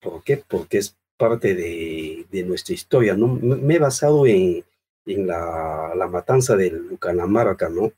[0.01, 0.43] ¿Por qué?
[0.47, 3.27] Porque es parte de, de nuestra historia, ¿no?
[3.27, 4.63] Me he basado en,
[5.05, 7.91] en la, la, matanza de Lucanamarca, ¿no?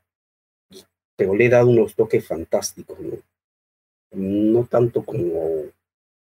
[1.15, 3.17] Pero le he dado unos toques fantásticos, ¿no?
[4.11, 5.65] No tanto como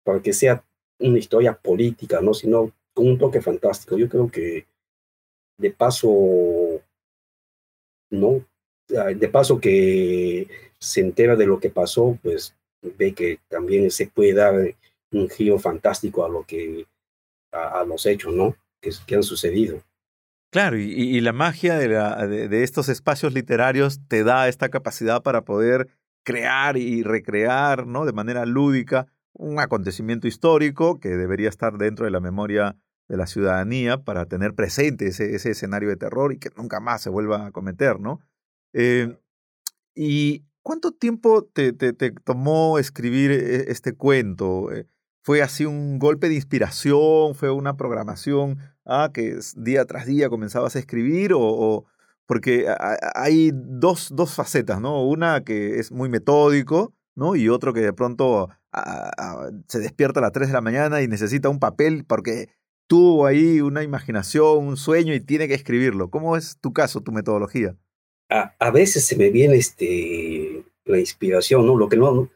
[0.04, 0.64] para que sea
[1.00, 2.34] una historia política, ¿no?
[2.34, 3.98] Sino con un toque fantástico.
[3.98, 4.66] Yo creo que
[5.58, 6.82] de paso,
[8.12, 8.46] ¿no?
[8.88, 10.48] De paso que
[10.78, 14.76] se entera de lo que pasó, pues ve que también se puede dar
[15.14, 16.86] un giro fantástico a lo que,
[17.52, 18.56] a, los hechos, ¿no?
[18.82, 19.82] Que, que, han sucedido.
[20.54, 25.88] Claro, y, la magia de, estos espacios literarios te da esta capacidad para poder
[26.24, 28.06] crear y recrear, ¿no?
[28.06, 33.26] De manera lúdica un acontecimiento histórico que debería estar dentro de la memoria de la
[33.26, 37.52] ciudadanía para tener presente ese, escenario de terror y que nunca más se vuelva a
[37.52, 38.22] cometer, ¿no?
[38.74, 39.18] Eh,
[39.96, 41.74] ¿Y cuánto tiempo te,
[42.24, 44.72] tomó escribir e, este cuento?
[44.72, 44.86] Eh,
[45.24, 50.76] fue así un golpe de inspiración, fue una programación ah, que día tras día comenzabas
[50.76, 51.86] a escribir o,
[52.26, 52.68] porque
[53.16, 55.06] hay dos, dos, facetas, ¿no?
[55.06, 57.36] Una que es muy metódico, ¿no?
[57.36, 58.50] Y otro que de pronto
[59.68, 62.50] se despierta a las 3 de la mañana y necesita un papel porque
[62.88, 66.10] tuvo ahí una imaginación, un sueño y tiene que escribirlo.
[66.10, 67.78] ¿Cómo es tu caso, tu metodología?
[68.30, 71.78] A, a veces se me viene este, la inspiración, ¿no?
[71.78, 72.30] Lo que no,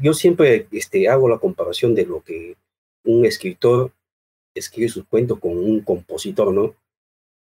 [0.00, 2.56] yo siempre este, hago la comparación de lo que
[3.04, 3.92] un escritor
[4.54, 6.74] escribe sus cuentos con un compositor, ¿no?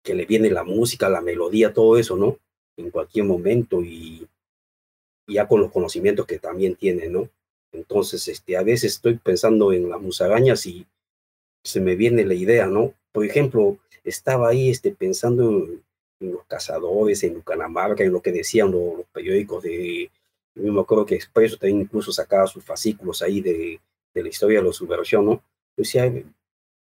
[0.02, 2.38] Que le viene la música, la melodía, todo eso, ¿no?
[2.76, 4.26] En cualquier momento y
[5.26, 7.28] ya con los conocimientos que también tiene, ¿no?
[7.72, 10.86] Entonces, este, a veces estoy pensando en las musarañas y
[11.62, 12.94] se me viene la idea, ¿no?
[13.12, 15.66] Por ejemplo, estaba ahí este, pensando
[16.20, 20.10] en, los cazadores, en Lucanamarca, en lo que decían los, periódicos de...
[20.62, 23.80] Yo me acuerdo que Expreso también incluso sacaba sus fascículos ahí de,
[24.14, 25.32] de la historia de la subversión, ¿no?
[25.32, 25.42] Yo
[25.76, 26.10] decía,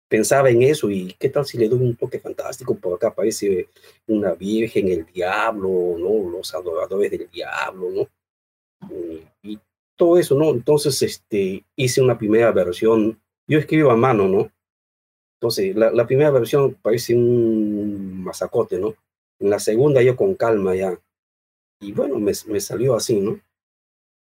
[0.08, 3.68] pensaba en eso y qué tal si le doy un toque fantástico, por acá aparece
[4.06, 6.30] una virgen, el diablo, ¿no?
[6.30, 8.08] Los adoradores del diablo, ¿no?
[9.42, 9.58] Y,
[9.98, 10.50] todo eso, ¿no?
[10.50, 13.18] Entonces, este, hice una primera versión,
[13.48, 14.52] yo escribo a mano, ¿no?
[15.40, 18.94] Entonces, la, la primera versión parece un masacote, ¿no?
[19.38, 21.00] En la segunda yo con calma ya.
[21.80, 23.40] Y bueno, me, me salió así, ¿no?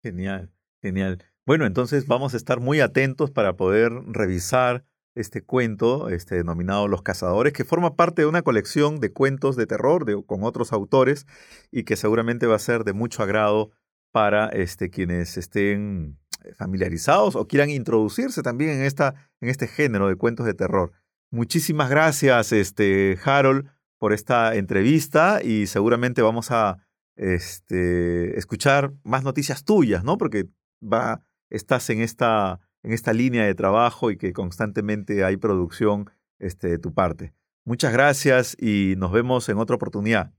[0.02, 0.50] Genial,
[0.80, 1.24] genial.
[1.46, 4.84] Bueno, entonces vamos a estar muy atentos para poder revisar
[5.14, 9.66] este cuento este, denominado Los Cazadores, que forma parte de una colección de cuentos de
[9.66, 11.26] terror con otros autores
[11.70, 13.70] y que seguramente va a ser de mucho agrado
[14.10, 16.18] para este, quienes estén
[16.56, 20.92] familiarizados o quieran introducirse también en, esta, en este género de cuentos de terror.
[21.30, 26.78] Muchísimas gracias, este, Harold, por esta entrevista y seguramente vamos a
[27.16, 30.18] este, escuchar más noticias tuyas, ¿no?
[30.18, 30.46] Porque
[30.82, 36.68] va, estás en esta en esta línea de trabajo y que constantemente hay producción este,
[36.68, 37.32] de tu parte.
[37.64, 40.32] Muchas gracias y nos vemos en otra oportunidad.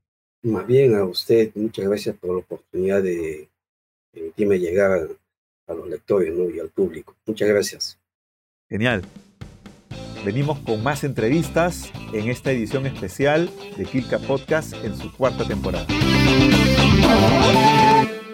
[0.44, 3.50] Más bien a usted, muchas gracias por la oportunidad de
[4.12, 4.92] permitirme llegar
[5.68, 7.16] a, los lectores y al público.
[7.26, 7.98] Muchas gracias.
[8.70, 9.04] Genial.
[10.26, 15.88] Venimos con más entrevistas en esta edición especial de Kilka Podcast en su cuarta temporada.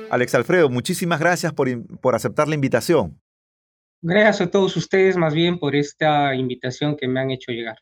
[0.09, 1.67] Alex Alfredo, muchísimas gracias por,
[1.99, 3.21] por aceptar la invitación.
[4.01, 7.77] Gracias a todos ustedes más bien por esta invitación que me han hecho llegar.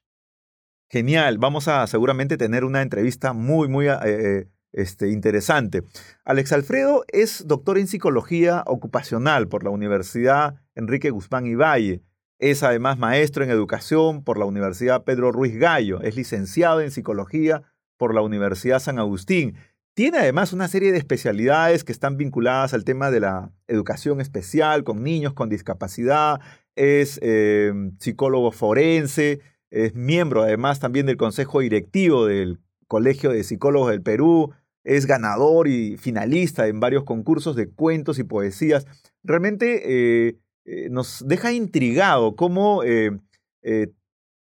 [0.89, 5.83] Genial, vamos a seguramente tener una entrevista muy, muy eh, eh, este, interesante.
[6.23, 12.01] Alex Alfredo es doctor en psicología ocupacional por la Universidad Enrique Guzmán y Valle.
[12.39, 16.01] Es además maestro en educación por la Universidad Pedro Ruiz Gallo.
[16.01, 17.63] Es licenciado en psicología
[17.97, 19.55] por la Universidad San Agustín
[19.98, 24.84] tiene además una serie de especialidades que están vinculadas al tema de la educación especial
[24.84, 26.39] con niños con discapacidad,
[26.76, 29.39] es eh, psicólogo forense,
[29.72, 35.68] es miembro además también del Consejo Directivo del Colegio de Psicólogos del Perú, es ganador
[35.68, 38.86] y finalista en varios concursos de cuentos y poesías.
[39.24, 39.82] Realmente
[40.28, 42.84] eh, eh, nos deja intrigado cómo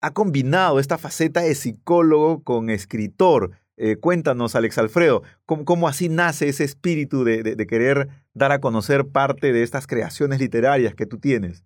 [0.00, 3.50] ha combinado esta faceta de psicólogo con escritor.
[3.78, 9.52] Eh, cuéntanos, Alex Alfredo, ¿cómo, así nace ese espíritu de, querer dar a conocer parte
[9.52, 11.64] de estas creaciones literarias que tú tienes?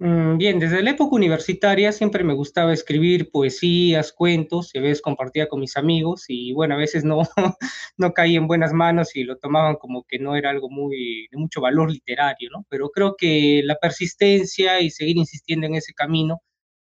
[0.00, 5.02] Mm, bien, desde la época universitaria siempre me gustaba escribir poesías, cuentos, y a veces
[5.02, 7.22] compartía con mis amigos y bueno, a veces no,
[7.96, 11.36] no caía en buenas manos y lo tomaban como que no era algo muy, de
[11.38, 12.64] mucho valor literario, ¿no?
[12.68, 16.42] Pero creo que la persistencia y seguir insistiendo en ese camino,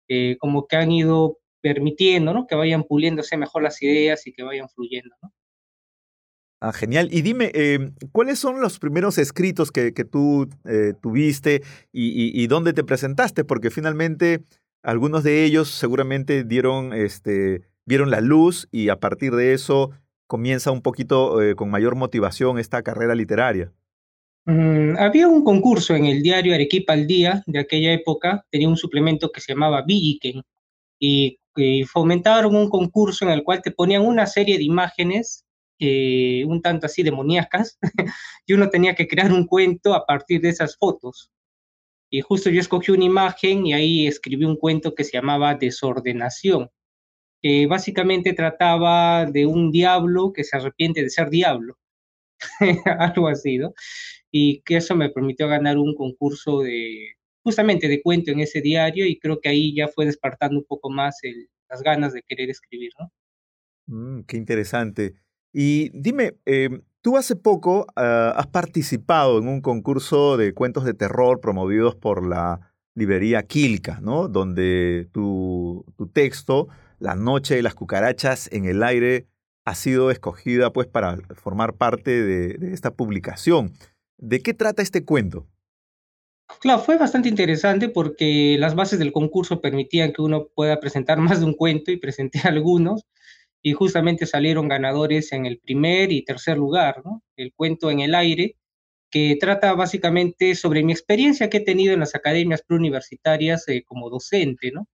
[0.08, 2.46] eh, como que han ido permitiendo, ¿no?
[2.46, 5.32] Que vayan puliéndose mejor las ideas y que vayan fluyendo, ¿no?
[6.64, 7.08] Ah, genial.
[7.10, 12.84] Y dime, em, ¿cuáles son los primeros escritos que, tú eh, tuviste y, dónde te
[12.84, 13.42] presentaste?
[13.42, 14.42] Porque finalmente
[14.84, 19.90] algunos de ellos seguramente dieron, este, vieron la luz y a partir de eso
[20.28, 23.72] comienza un poquito eh, con mayor motivación esta carrera literaria.
[24.44, 28.76] Mm, había un concurso en el diario Arequipa al Día de aquella época, tenía un
[28.76, 30.42] suplemento que se llamaba Villiquen
[31.00, 35.44] y y fomentaron un concurso en el cual te ponían una serie de imágenes
[35.84, 37.76] eh, un tanto así demoníacas
[38.46, 41.32] y uno tenía que crear un cuento a partir de esas fotos.
[42.08, 46.70] Y justo yo escogí una imagen y ahí escribí un cuento que se llamaba Desordenación,
[47.42, 51.76] que básicamente trataba de un diablo que se arrepiente de ser diablo,
[53.00, 53.74] algo así, ¿no?
[54.30, 59.06] Y que eso me permitió ganar un concurso de, justamente de cuento en ese diario
[59.06, 61.18] y creo que ahí ya fue despertando un poco más
[61.68, 63.12] las ganas de querer escribir, ¿no?
[63.86, 65.14] Mm, qué interesante.
[65.52, 70.94] Y dime, em, tú hace poco ah, has participado en un concurso de cuentos de
[70.94, 74.28] terror promovidos por la librería Quilca, ¿no?
[74.28, 76.68] Donde tu, texto,
[76.98, 79.26] La noche de las cucarachas en el aire,
[79.64, 83.72] ha sido escogida pues para formar parte de esta publicación.
[84.18, 85.48] ¿De qué trata este cuento?
[86.60, 91.40] Claro, fue bastante interesante porque las bases del concurso permitían que uno pueda presentar más
[91.40, 93.04] de un cuento y presenté algunos
[93.62, 97.22] y justamente salieron ganadores en el primer y tercer lugar, ¿no?
[97.36, 98.56] El cuento en el aire,
[99.10, 104.10] que trata básicamente sobre mi experiencia que he tenido en las academias preuniversitarias eh, como
[104.10, 104.88] docente, ¿no?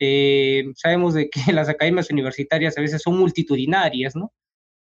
[0.00, 4.32] Eh, sabemos de que las academias universitarias a veces son multitudinarias, ¿no?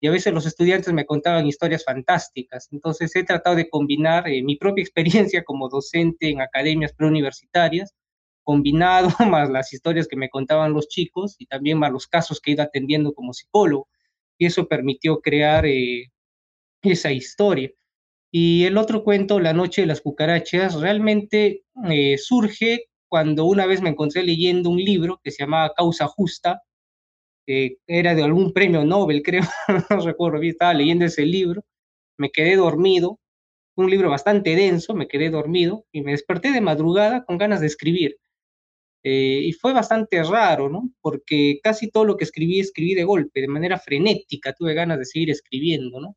[0.00, 2.68] Y a veces los estudiantes me contaban historias fantásticas.
[2.72, 7.94] Entonces he tratado de combinar eh, mi propia experiencia como docente en academias preuniversitarias
[8.42, 12.50] combinado más las historias que me contaban los chicos y también más los casos que
[12.50, 13.88] he ido atendiendo como psicólogo.
[14.38, 16.10] Y eso permitió crear eh,
[16.82, 17.70] esa historia.
[18.32, 23.82] Y el otro cuento, La Noche de las Cucarachas, realmente eh, surge cuando una vez
[23.82, 26.62] me encontré leyendo un libro que se llamaba Causa Justa,
[27.86, 29.42] era de algún premio Nobel, creo,
[29.90, 31.64] no recuerdo bien, estaba leyendo ese libro,
[32.18, 33.18] me quedé dormido,
[33.76, 37.66] un libro bastante denso, me quedé dormido y me desperté de madrugada con ganas de
[37.66, 38.18] escribir.
[39.02, 40.90] Eh, y fue bastante raro, ¿no?
[41.00, 45.06] Porque casi todo lo que escribí, escribí de golpe, de manera frenética, tuve ganas de
[45.06, 46.16] seguir escribiendo, ¿no?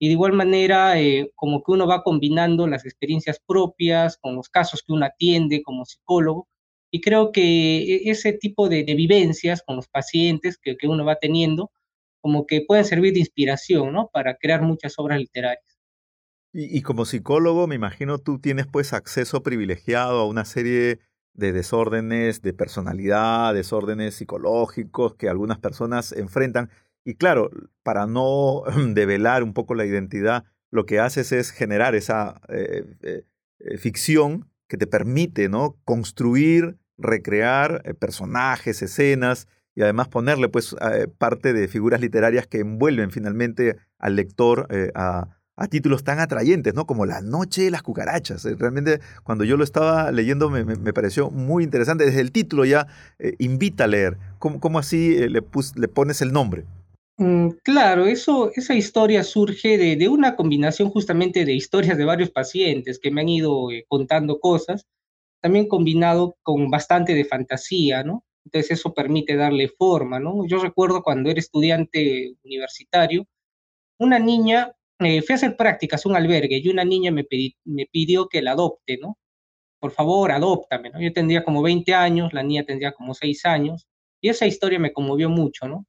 [0.00, 4.48] Y de igual manera, eh, como que uno va combinando las experiencias propias con los
[4.48, 6.48] casos que uno atiende como psicólogo.
[6.94, 11.72] Y creo que e, ese tipo de, vivencias con los pacientes que, uno va teniendo,
[12.20, 14.10] como que pueden servir de inspiración, ¿no?
[14.12, 15.76] Para crear muchas obras literarias.
[16.52, 21.00] Y, y como psicólogo, me imagino tú tienes pues acceso privilegiado a una serie
[21.32, 26.70] de desórdenes de personalidad, desórdenes psicológicos que algunas personas enfrentan.
[27.04, 27.50] Y claro,
[27.82, 28.62] para no
[28.94, 33.24] develar un poco la identidad, lo que haces es generar esa eh, eh,
[33.58, 35.76] eh, ficción que te permite ¿no?
[35.84, 40.76] construir, recrear personajes, escenas y además ponerle pues
[41.18, 46.86] parte de figuras literarias que envuelven finalmente al lector a, a títulos tan atrayentes, ¿no?
[46.86, 48.44] Como La Noche de las Cucarachas.
[48.44, 52.04] Eh, realmente, cuando yo lo estaba leyendo, me, me, pareció muy interesante.
[52.04, 52.86] Desde el título ya
[53.18, 54.16] eh, invita a leer.
[54.38, 55.42] ¿Cómo, cómo así eh, le,
[55.76, 56.64] le, pones el nombre?
[57.18, 62.30] Mm, claro, eso, esa historia surge de, de, una combinación justamente de historias de varios
[62.30, 64.86] pacientes que me han ido contando cosas,
[65.44, 68.24] también combinado con bastante de fantasía, ¿no?
[68.46, 70.46] Entonces eso permite darle forma, ¿no?
[70.46, 73.26] Yo recuerdo cuando era estudiante universitario,
[73.98, 77.26] una niña eh, fui a hacer prácticas un albergue y una niña me,
[77.66, 79.18] me pidió que la adopte, ¿no?
[79.78, 80.98] Por favor, adóptame, ¿no?
[81.02, 83.86] Yo tendría como 20 años, la niña tendría como 6 años,
[84.22, 85.84] y esa historia me conmovió mucho, ¿no?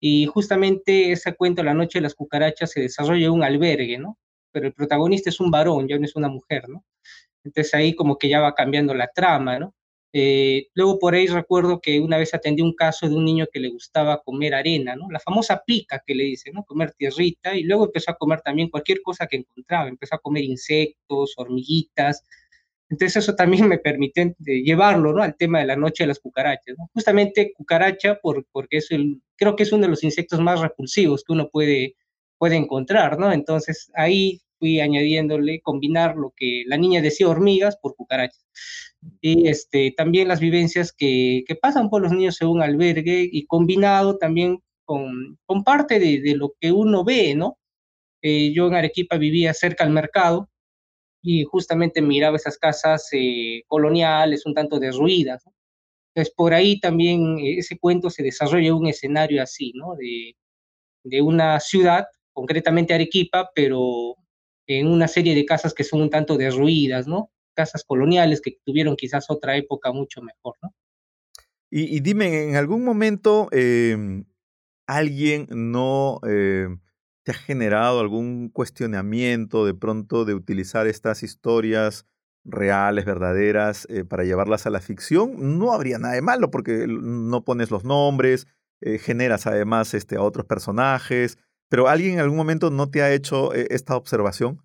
[0.00, 4.16] Y justamente ese cuento, La Noche de las Cucarachas, se desarrolla en un albergue, ¿no?
[4.52, 6.84] Pero el protagonista es un varón, ya no es una mujer, ¿no?
[7.46, 9.74] Entonces ahí como que ya va cambiando la trama, ¿no?
[10.12, 13.60] Eh, luego por ahí recuerdo que una vez atendí un caso de un niño que
[13.60, 15.08] le gustaba comer arena, ¿no?
[15.10, 16.64] La famosa pica que le dicen, ¿no?
[16.64, 20.44] Comer tierrita, y luego empezó a comer también cualquier cosa que encontraba, empezó a comer
[20.44, 22.24] insectos, hormiguitas.
[22.88, 24.34] Entonces eso también me permitió eh,
[24.64, 25.22] llevarlo, ¿no?
[25.22, 26.88] Al tema de la noche de las cucarachas, ¿no?
[26.94, 28.88] Justamente cucaracha por, porque es
[29.36, 31.96] creo que es uno de los insectos más repulsivos que uno puede,
[32.38, 33.32] puede encontrar, ¿no?
[33.32, 38.46] Entonces ahí fui añadiéndole, combinar lo que la niña decía hormigas por cucarachas.
[39.20, 44.18] Y este, también las vivencias que, que pasan por los niños un albergue y combinado
[44.18, 47.58] también con, con parte de, de, lo que uno ve, ¿no?
[48.22, 50.48] Eh, yo en Arequipa vivía cerca al mercado
[51.22, 55.42] y justamente miraba esas casas eh, coloniales un tanto derruidas.
[55.46, 55.52] ¿no?
[56.14, 59.94] Entonces, por ahí también ese cuento se desarrolla un escenario así, ¿no?
[59.96, 60.36] De,
[61.04, 64.16] de una ciudad, concretamente Arequipa, pero
[64.66, 67.30] en una serie de casas que son un tanto derruidas, ¿no?
[67.54, 70.74] Casas coloniales que tuvieron quizás otra época mucho mejor, ¿no?
[71.68, 74.22] Y, dime, ¿en algún momento eh,
[74.86, 76.68] alguien no eh,
[77.24, 82.06] te ha generado algún cuestionamiento de pronto de utilizar estas historias
[82.44, 85.58] reales, verdaderas, eh, para llevarlas a la ficción?
[85.58, 88.46] No habría nada de malo porque no pones los nombres,
[88.80, 91.38] eh, generas además este, a otros personajes,
[91.68, 94.62] pero ¿alguien en algún momento no te ha hecho eh, esta observación?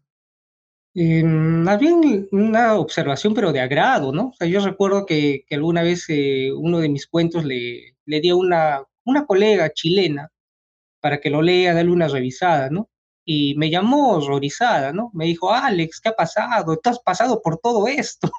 [0.94, 4.34] Eh, más bien una observación, pero de agrado, ¿no?
[4.42, 8.84] Yo recuerdo que, que alguna vez eh, uno de mis cuentos le, le dio una,
[9.06, 10.30] una colega chilena
[11.00, 12.90] para que lo lea, darle una revisada, ¿no?
[13.26, 15.12] Y me llamó horrorizada, ¿no?
[15.14, 16.78] Me dijo, Alex, ¿qué ha pasado?
[16.78, 18.30] ¿Tú has pasado por todo esto?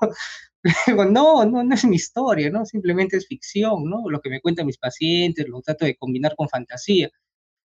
[0.62, 2.64] Le digo, no, no, no es mi historia, ¿no?
[2.66, 4.08] Simplemente es ficción, ¿no?
[4.08, 7.10] Lo que me cuentan mis pacientes, lo trato de combinar con fantasía.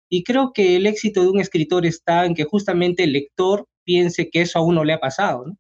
[0.09, 4.31] Y creo que el éxito de un escritor está en que justamente el lector piense
[4.31, 5.47] que eso a uno le ha pasado.
[5.47, 5.57] ¿no?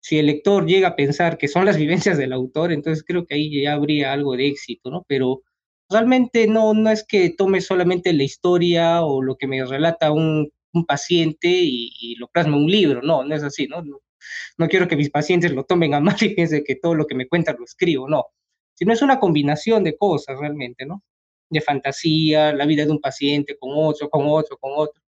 [0.00, 3.36] Si el lector llega a pensar que son las vivencias del autor, entonces creo que
[3.36, 5.04] ahí ya habría algo de éxito, ¿no?
[5.08, 5.42] Pero
[5.88, 10.50] realmente no, no es que tome solamente la historia o lo que me relata un,
[10.74, 13.82] un paciente y, y, lo plasme en un libro, no, no es así, ¿no?
[13.82, 14.00] ¿no?
[14.58, 17.14] No quiero que mis pacientes lo tomen a mal y piensen que todo lo que
[17.14, 18.26] me cuentan lo escribo, no.
[18.74, 21.02] Sino es una combinación de cosas realmente, ¿no?
[21.54, 25.02] De fantasía, la vida de un paciente con otro, con otro, con otro,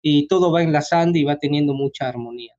[0.00, 2.52] y todo va enlazando y va teniendo mucha armonía.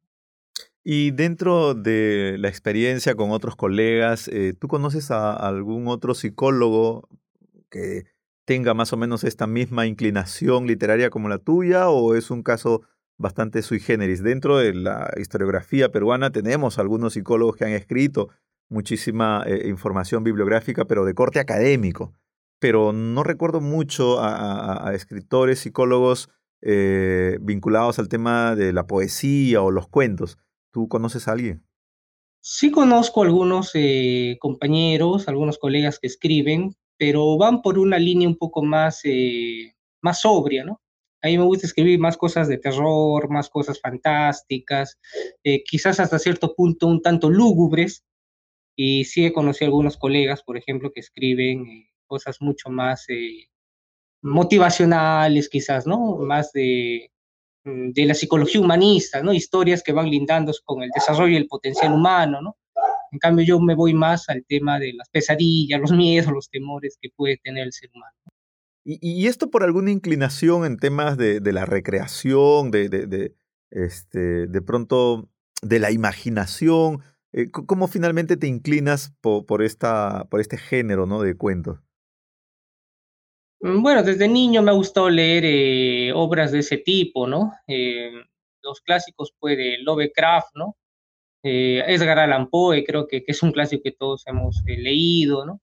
[0.83, 7.07] Y dentro de la experiencia con otros colegas, eh, ¿tú conoces a algún otro psicólogo
[7.69, 8.05] que
[8.45, 12.81] tenga más o menos esta misma inclinación literaria como la tuya o es un caso
[13.17, 14.23] bastante sui generis?
[14.23, 18.29] Dentro de la historiografía peruana tenemos algunos psicólogos que han escrito
[18.69, 22.13] muchísima eh, información bibliográfica, pero de corte académico.
[22.59, 26.29] Pero no recuerdo mucho a, escritores, psicólogos
[26.61, 30.37] eh, vinculados al tema de la poesía o los cuentos.
[30.71, 31.63] ¿Tú conoces a alguien?
[32.41, 38.37] Sí conozco algunos eh, compañeros, algunos colegas que escriben, pero van por una línea un
[38.37, 39.03] poco más,
[40.01, 40.81] más sobria, ¿no?
[41.21, 44.97] A mí me gusta escribir más cosas de terror, más cosas fantásticas,
[45.65, 48.05] quizás hasta cierto punto un tanto lúgubres,
[48.81, 53.47] y sí he conocido algunos colegas, por ejemplo, que escriben eh, cosas mucho más eh,
[54.21, 56.17] motivacionales, quizás, ¿no?
[56.17, 57.11] Más de,
[57.63, 59.31] mm, de la psicología humanista, ¿no?
[59.33, 62.57] Historias que van lindando con el desarrollo y el potencial humano, ¿no?
[63.11, 66.97] En cambio, yo me voy más al tema de las pesadillas, los miedos, los temores
[67.01, 68.13] que puede tener el ser humano.
[68.85, 73.35] ¿Y, esto por alguna inclinación en temas de, de la recreación, de, de, de,
[73.69, 75.29] este, de pronto
[75.61, 77.01] de la imaginación?
[77.31, 81.21] Eh, ¿Cómo finalmente te inclinas por, esta, por este género ¿no?
[81.21, 81.79] de cuentos?
[83.61, 87.53] Mm, bueno, desde niño me ha gustado leer eh, obras de ese tipo, ¿no?
[87.67, 88.11] Eh,
[88.61, 90.75] los clásicos, pues, de Lovecraft, ¿no?
[91.43, 95.61] Edgar Allan Poe, creo que, que, es un clásico que todos hemos leído, ¿no?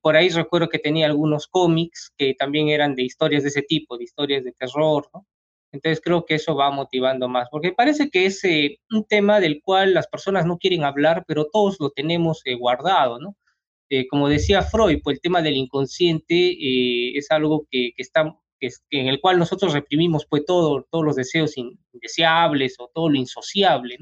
[0.00, 3.98] por ahí recuerdo que tenía algunos cómics que también eran de historias de ese tipo,
[3.98, 5.26] de historias de terror, ¿no?
[5.76, 9.60] Entonces creo que eso va motivando más, porque parece que es eh, un tema del
[9.62, 13.36] cual las personas no quieren hablar, pero todos lo tenemos eh, guardado, ¿no?
[13.88, 18.36] Eh, como decía Freud, pues el tema del inconsciente es algo que, está,
[18.90, 23.98] en el cual nosotros reprimimos pues todo, todos los deseos indeseables o todo lo insociable.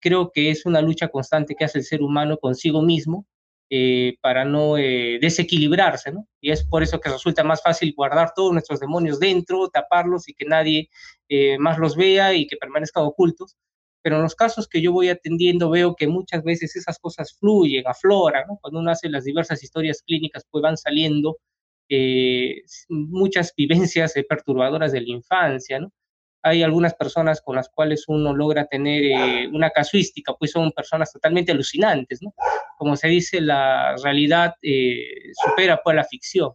[0.00, 3.26] Creo que es una lucha constante que hace el ser humano consigo mismo
[3.68, 6.28] eh, para no eh, desequilibrarse, ¿no?
[6.40, 10.34] Y es por eso que resulta más fácil guardar todos nuestros demonios dentro, taparlos y
[10.34, 10.88] que nadie
[11.28, 13.56] eh, más los vea y que permanezcan ocultos.
[14.06, 17.82] Pero en los casos que yo voy atendiendo veo que muchas veces esas cosas fluyen,
[17.88, 18.56] afloran, ¿no?
[18.62, 21.38] Cuando uno hace las diversas historias clínicas, pues van saliendo
[22.88, 25.80] muchas vivencias perturbadoras de la infancia,
[26.40, 31.12] hay algunas personas con las cuales uno logra tener eh, una casuística, pues son personas
[31.12, 32.32] totalmente alucinantes, ¿no?
[32.78, 36.52] Como se dice, la realidad eh, supera pues la ficción.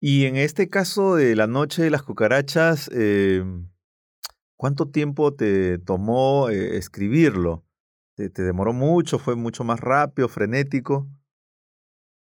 [0.00, 3.44] Y en este caso de La Noche de las Cucarachas, eh,
[4.58, 7.64] ¿cuánto tiempo te tomó escribirlo?
[8.14, 9.18] ¿Te, demoró mucho?
[9.18, 11.08] ¿Fue mucho más rápido, frenético?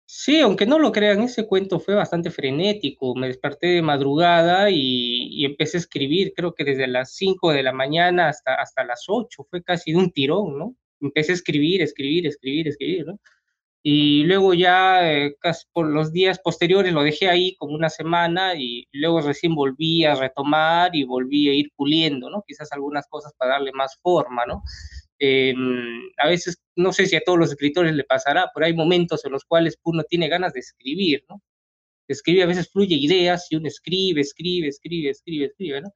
[0.07, 3.15] Sí, aunque no lo crean, ese cuento fue bastante frenético.
[3.15, 7.73] Me desperté de madrugada y, empecé a escribir, creo que desde las 5 de la
[7.73, 10.77] mañana hasta, hasta las 8, fue casi de un tirón, ¿no?
[11.01, 13.21] Empecé a escribir, escribir, escribir, escribir, ¿no?
[13.87, 18.55] Y luego ya, eh, casi por los días posteriores, lo dejé ahí como una semana
[18.57, 22.43] y luego recién volví a retomar y volví a ir puliendo, ¿no?
[22.47, 24.63] Quizás algunas cosas para darle más forma, ¿no?
[25.19, 29.23] Em, a veces, no sé si a todos los escritores le pasará, pero hay momentos
[29.27, 31.43] en los cuales uno tiene ganas de escribir, ¿no?
[32.09, 35.91] Escribe, a veces fluye ideas y uno escribe, escribe, escribe, escribe, escribe, ¿no?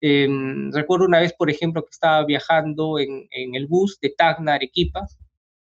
[0.00, 4.54] Em, recuerdo una vez, por ejemplo, que estaba viajando en, en el bus de Tacna,
[4.54, 5.08] Arequipa,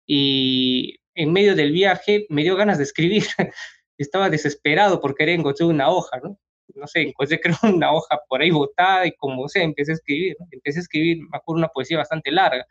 [0.06, 3.24] y en medio del viaje me dio ganas de escribir.
[3.98, 6.38] estaba desesperado por querer encontrar una hoja, ¿no?
[6.74, 10.36] no sé, encontré creo una hoja por ahí botada y como sé, empecé a escribir,
[10.50, 12.66] empecé a escribir, me acuerdo, una poesía bastante larga.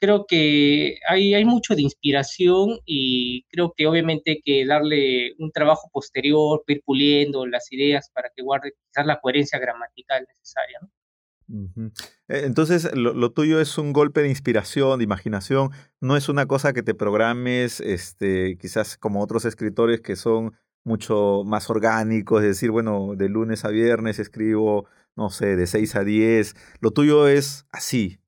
[0.00, 5.50] Creo que hay, hay mucho de inspiración y creo que obviamente hay que darle un
[5.50, 10.78] trabajo posterior, ir puliendo las ideas para que guarde quizás la coherencia gramatical necesaria.
[12.28, 15.70] E, entonces, lo, tuyo es un golpe de inspiración, de imaginación,
[16.00, 21.42] no es una cosa que te programes, este, quizás como otros escritores que son mucho
[21.44, 24.86] más orgánico, es decir, bueno, de lunes a viernes escribo,
[25.16, 26.54] no sé, de 6 a 10.
[26.80, 28.18] Lo tuyo es así,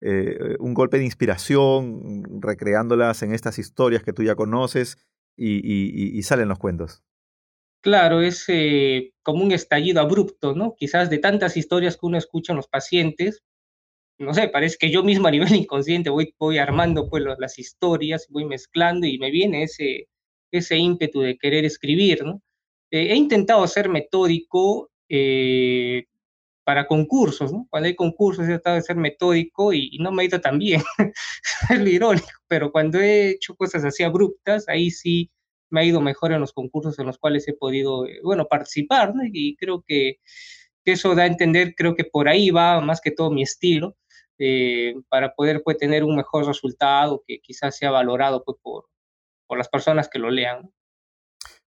[0.00, 4.98] eh, un, golpe de inspiración, recreándolas en estas historias que tú ya conoces
[5.36, 7.02] y, salen los cuentos.
[7.82, 10.74] Claro, es eh, como un estallido abrupto, ¿no?
[10.76, 13.42] Quizás de tantas historias que uno escucha en los pacientes,
[14.18, 18.44] no sé, parece que yo mismo a nivel inconsciente voy, armando pues las historias, voy
[18.46, 20.08] mezclando y me viene ese,
[20.52, 22.20] ese ímpetu de querer escribir.
[22.90, 26.04] Eh, he intentado ser metódico eh,
[26.64, 27.66] para concursos, ¿no?
[27.70, 30.82] Cuando hay concursos he tratado de ser metódico y, no me ha ido tan bien,
[31.70, 35.30] es lo irónico, pero cuando he hecho cosas así abruptas, ahí sí
[35.72, 39.12] me ha ido mejor en los concursos en los cuales he podido, eh, bueno, participar.
[39.32, 40.20] Y creo que,
[40.84, 43.96] eso da a entender, creo que por ahí va más que todo mi estilo,
[45.08, 48.86] para poder pues, tener un mejor resultado que quizás sea valorado pues, por,
[49.56, 50.72] las personas que lo lean.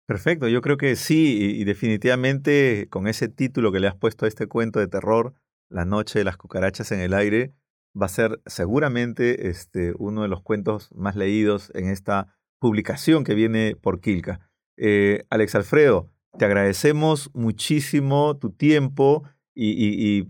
[0.05, 4.27] Perfecto, yo creo que sí, y, definitivamente con ese título que le has puesto a
[4.27, 5.33] este cuento de terror,
[5.69, 7.53] La noche de las cucarachas en el aire,
[7.99, 12.35] va a ser seguramente este, uno de los cuentos más leídos en esta
[12.66, 14.39] publicación que viene por Kilka.
[14.76, 16.09] Eh, Alex Alfredo,
[16.39, 19.22] te agradecemos muchísimo tu tiempo
[19.53, 20.24] y,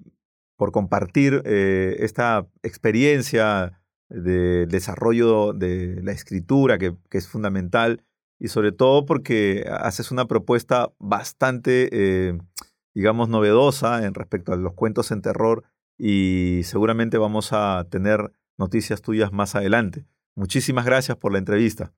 [0.58, 8.04] por compartir eh, esta experiencia de desarrollo de la escritura, que, es fundamental,
[8.38, 12.38] y sobre todo porque haces una propuesta bastante, eh,
[12.94, 15.64] digamos, novedosa en respecto a los cuentos en terror
[15.98, 20.06] y seguramente vamos a tener noticias tuyas más adelante.
[20.36, 21.94] Muchísimas gracias por la entrevista.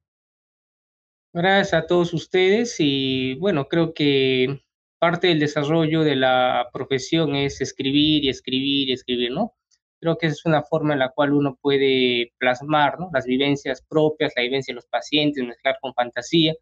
[1.38, 4.60] Gracias a todos ustedes y bueno, creo que
[4.98, 9.54] parte del desarrollo de la profesión es escribir y escribir y escribir, ¿no?
[10.00, 13.12] Creo que es una forma en la cual uno puede plasmar ¿no?
[13.14, 16.56] las vivencias propias, la vivencia de los pacientes, mezclar con fantasía.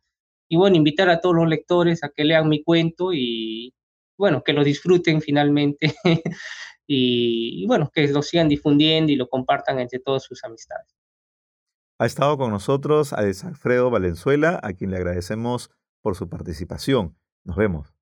[0.50, 3.74] Y bueno, invitar a todos los lectores a que lean mi cuento y
[4.18, 5.96] bueno, que lo disfruten finalmente
[6.86, 10.94] y, bueno, que lo sigan difundiendo y lo compartan entre todas sus amistades.
[11.98, 15.72] Ha estado con nosotros Alfredo Valenzuela, a quien le agradecemos
[16.02, 17.18] por su participación.
[17.46, 17.95] Nos vemos.